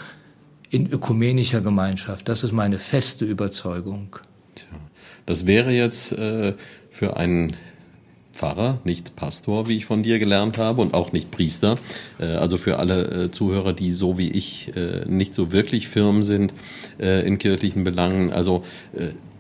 [0.71, 2.27] in ökumenischer Gemeinschaft.
[2.27, 4.17] Das ist meine feste Überzeugung.
[4.55, 4.79] Tja,
[5.27, 6.55] das wäre jetzt äh,
[6.89, 7.55] für einen
[8.37, 11.77] Pfarrer, nicht Pastor, wie ich von dir gelernt habe, und auch nicht Priester.
[12.21, 16.23] Äh, also für alle äh, Zuhörer, die so wie ich äh, nicht so wirklich firm
[16.23, 16.53] sind
[16.99, 18.33] in kirchlichen Belangen.
[18.33, 18.63] Also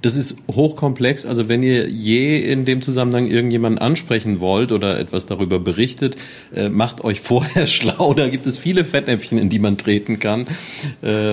[0.02, 1.24] das ist hochkomplex.
[1.24, 6.16] Also wenn ihr je in dem Zusammenhang irgendjemanden ansprechen wollt oder etwas darüber berichtet,
[6.70, 8.12] macht euch vorher schlau.
[8.12, 10.46] Da gibt es viele Fettnäpfchen, in die man treten kann.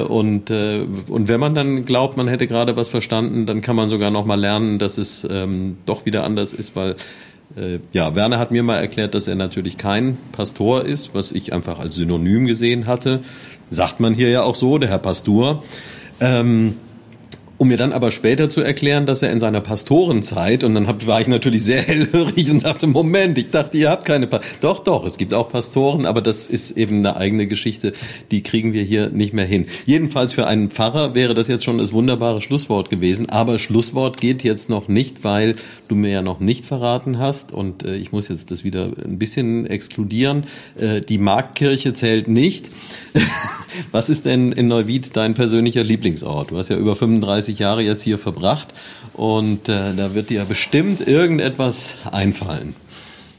[0.08, 4.10] und, und wenn man dann glaubt, man hätte gerade was verstanden, dann kann man sogar
[4.10, 6.96] noch mal lernen, dass es ähm, doch wieder anders ist, weil
[7.92, 11.80] ja, Werner hat mir mal erklärt, dass er natürlich kein Pastor ist, was ich einfach
[11.80, 13.22] als Synonym gesehen hatte.
[13.70, 15.64] Sagt man hier ja auch so, der Herr Pastor.
[16.20, 16.78] Ähm,
[17.58, 21.06] um mir dann aber später zu erklären, dass er in seiner Pastorenzeit, und dann hab,
[21.08, 24.58] war ich natürlich sehr hellhörig und sagte, Moment, ich dachte, ihr habt keine Pastoren.
[24.62, 27.94] Doch, doch, es gibt auch Pastoren, aber das ist eben eine eigene Geschichte,
[28.32, 29.66] die kriegen wir hier nicht mehr hin.
[29.86, 34.44] Jedenfalls für einen Pfarrer wäre das jetzt schon das wunderbare Schlusswort gewesen, aber Schlusswort geht
[34.44, 35.56] jetzt noch nicht, weil
[35.88, 39.20] du mir ja noch nicht verraten hast, und äh, ich muss jetzt das wieder ein
[39.20, 40.46] bisschen exkludieren,
[40.80, 42.72] äh, die Marktkirche zählt nicht.
[43.92, 46.52] Was ist denn in Neuwied dein persönlicher Lieblingsort?
[46.52, 48.68] Du hast ja über 35 Jahre jetzt hier verbracht
[49.14, 52.76] und äh, da wird dir bestimmt irgendetwas einfallen.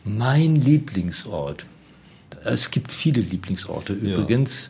[0.04, 1.66] Mein Lieblingsort.
[2.44, 4.68] Es gibt viele Lieblingsorte übrigens.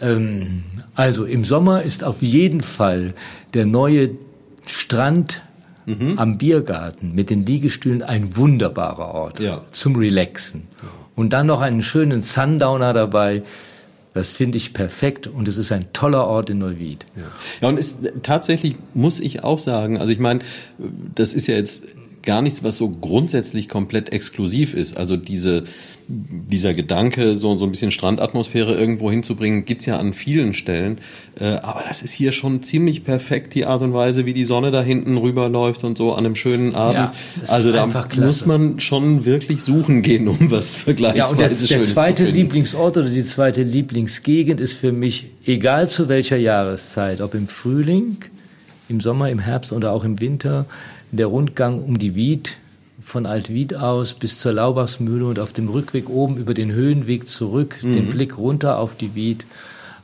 [0.00, 0.10] Ja.
[0.10, 0.62] Ähm,
[0.94, 3.14] also im Sommer ist auf jeden Fall
[3.52, 4.10] der neue
[4.66, 5.42] Strand
[5.86, 6.18] mhm.
[6.18, 9.62] am Biergarten mit den Liegestühlen ein wunderbarer Ort ja.
[9.70, 10.68] zum Relaxen.
[11.16, 13.42] Und dann noch einen schönen Sundowner dabei
[14.12, 17.06] das finde ich perfekt und es ist ein toller Ort in Neuwied.
[17.16, 17.22] Ja,
[17.60, 20.40] ja und es, tatsächlich muss ich auch sagen, also ich meine,
[21.14, 21.84] das ist ja jetzt
[22.22, 24.96] gar nichts, was so grundsätzlich komplett exklusiv ist.
[24.96, 25.64] Also diese,
[26.08, 30.98] dieser Gedanke, so, so ein bisschen Strandatmosphäre irgendwo hinzubringen, gibt's ja an vielen Stellen.
[31.38, 34.70] Äh, aber das ist hier schon ziemlich perfekt, die Art und Weise, wie die Sonne
[34.70, 36.94] da hinten rüberläuft und so an einem schönen Abend.
[36.94, 37.12] Ja,
[37.46, 41.82] also da muss man schon wirklich suchen gehen, um was vergleichsweise ja, und der, der
[41.86, 47.46] zweite Lieblingsort oder die zweite Lieblingsgegend ist für mich, egal zu welcher Jahreszeit, ob im
[47.46, 48.18] Frühling,
[48.88, 50.66] im Sommer, im Herbst oder auch im Winter,
[51.12, 52.58] der Rundgang um die Wied,
[53.00, 57.76] von Altwied aus bis zur Laubachsmühle und auf dem Rückweg oben über den Höhenweg zurück,
[57.82, 57.92] mhm.
[57.92, 59.46] den Blick runter auf die Wied.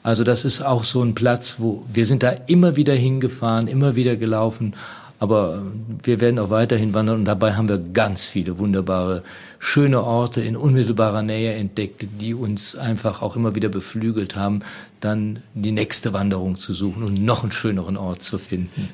[0.02, 3.96] Also das ist auch so ein Platz, wo wir sind da immer wieder hingefahren, immer
[3.96, 4.74] wieder gelaufen,
[5.18, 5.62] aber
[6.02, 9.22] wir werden auch weiterhin wandern und dabei haben wir ganz viele wunderbare
[9.58, 14.60] schöne Orte in unmittelbarer Nähe entdeckt, die uns einfach auch immer wieder beflügelt haben,
[15.00, 18.88] dann die nächste Wanderung zu suchen und noch einen schöneren Ort zu finden.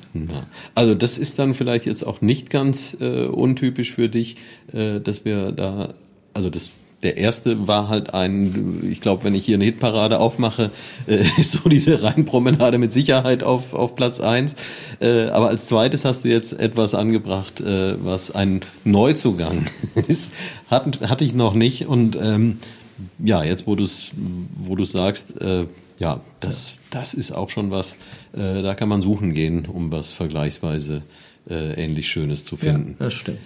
[0.75, 4.37] Also das ist dann vielleicht jetzt auch nicht ganz äh, untypisch für dich,
[4.71, 5.93] äh, dass wir da,
[6.33, 6.69] also das
[7.03, 10.71] der erste war halt ein, ich glaube, wenn ich hier eine Hitparade aufmache,
[11.07, 14.55] äh, ist so diese Rheinpromenade mit Sicherheit auf, auf Platz eins.
[14.99, 19.65] Äh, aber als zweites hast du jetzt etwas angebracht, äh, was ein Neuzugang
[20.07, 20.33] ist.
[20.69, 21.87] Hat, hatte ich noch nicht.
[21.87, 22.59] Und ähm,
[23.19, 24.11] ja, jetzt wo du es
[24.57, 25.65] wo du sagst, äh,
[25.99, 27.97] ja, das, das ist auch schon was,
[28.33, 31.03] äh, da kann man suchen gehen, um was vergleichsweise
[31.49, 32.95] äh, ähnlich Schönes zu finden.
[32.99, 33.39] Ja, das stimmt.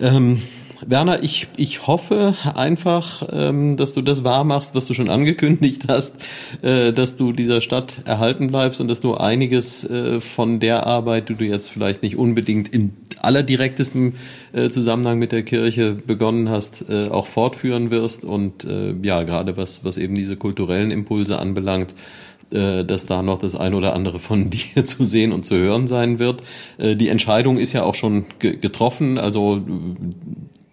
[0.00, 0.42] Ähm,
[0.86, 5.84] Werner, ich, ich hoffe einfach, ähm, dass du das wahr machst, was du schon angekündigt
[5.88, 6.16] hast,
[6.62, 11.28] äh, dass du dieser Stadt erhalten bleibst und dass du einiges äh, von der Arbeit,
[11.28, 14.14] die du jetzt vielleicht nicht unbedingt in allerdirektestem
[14.52, 19.56] äh, Zusammenhang mit der Kirche begonnen hast, äh, auch fortführen wirst und äh, ja, gerade
[19.56, 21.94] was, was eben diese kulturellen Impulse anbelangt,
[22.50, 25.86] äh, dass da noch das ein oder andere von dir zu sehen und zu hören
[25.86, 26.42] sein wird.
[26.78, 29.18] Äh, die Entscheidung ist ja auch schon getroffen.
[29.18, 29.62] Also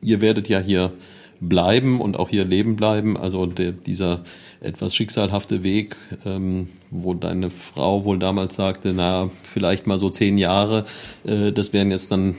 [0.05, 0.93] ihr werdet ja hier
[1.39, 3.17] bleiben und auch hier leben bleiben.
[3.17, 4.23] Also der, dieser
[4.61, 5.95] etwas schicksalhafte Weg,
[6.25, 10.85] ähm, wo deine Frau wohl damals sagte, na, vielleicht mal so zehn Jahre,
[11.25, 12.35] äh, das werden jetzt dann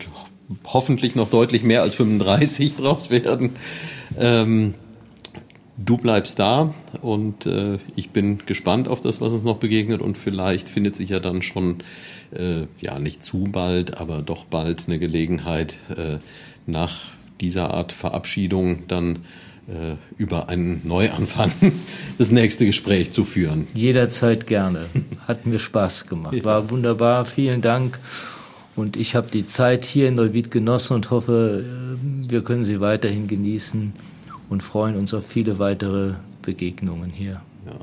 [0.65, 3.51] hoffentlich noch deutlich mehr als 35 draus werden.
[4.19, 4.75] Ähm,
[5.77, 10.17] du bleibst da und äh, ich bin gespannt auf das, was uns noch begegnet und
[10.17, 11.83] vielleicht findet sich ja dann schon,
[12.33, 16.19] äh, ja nicht zu bald, aber doch bald eine Gelegenheit äh,
[16.67, 19.21] nach dieser Art Verabschiedung dann
[19.69, 21.53] äh, über einen Neuanfang
[22.19, 23.67] das nächste Gespräch zu führen.
[23.75, 24.87] Jederzeit gerne.
[25.27, 26.37] Hat mir Spaß gemacht.
[26.45, 27.25] War wunderbar.
[27.25, 27.99] Vielen Dank.
[28.77, 32.81] Und ich habe die Zeit hier in Neuwied genossen und hoffe, äh, wir können sie
[32.81, 33.93] weiterhin genießen
[34.49, 37.43] und freuen uns auf viele weitere Begegnungen hier.
[37.67, 37.79] Ja.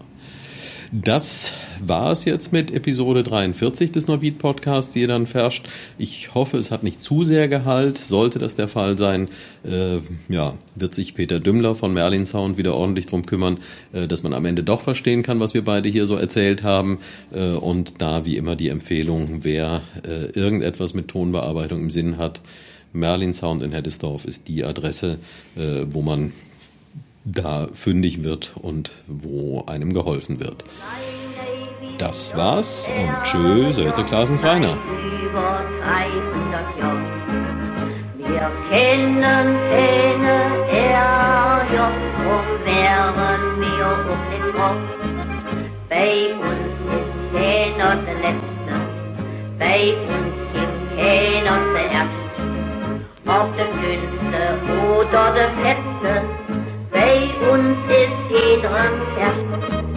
[0.96, 5.68] Das war es jetzt mit Episode 43 des Neuwied Podcasts, die ihr dann verscht.
[5.98, 7.98] Ich hoffe, es hat nicht zu sehr Gehalt.
[7.98, 9.28] Sollte das der Fall sein,
[9.66, 9.98] äh,
[10.30, 13.58] ja, wird sich Peter Dümmler von Merlin Sound wieder ordentlich drum kümmern,
[13.92, 17.00] äh, dass man am Ende doch verstehen kann, was wir beide hier so erzählt haben.
[17.32, 22.40] Äh, und da wie immer die Empfehlung, wer äh, irgendetwas mit Tonbearbeitung im Sinn hat,
[22.92, 25.18] Merlin Sound in Heddesdorf ist die Adresse,
[25.56, 26.34] äh, wo man
[27.26, 30.64] da fündig wird und wo einem geholfen wird.
[31.98, 34.78] Das war's und tschüss, Söte Klaasens Rainer.
[38.18, 40.36] Wir kennen keine
[40.72, 44.88] Ärger, drum wären wir um den Kopf.
[45.90, 48.74] Bei uns ist keiner der Letzte,
[49.60, 52.24] bei uns gibt keiner zuerst.
[53.26, 54.42] Ob der Dünnste
[55.00, 56.12] oder der Fetzte,
[57.06, 59.93] Hey, uns ist jeder eh fern.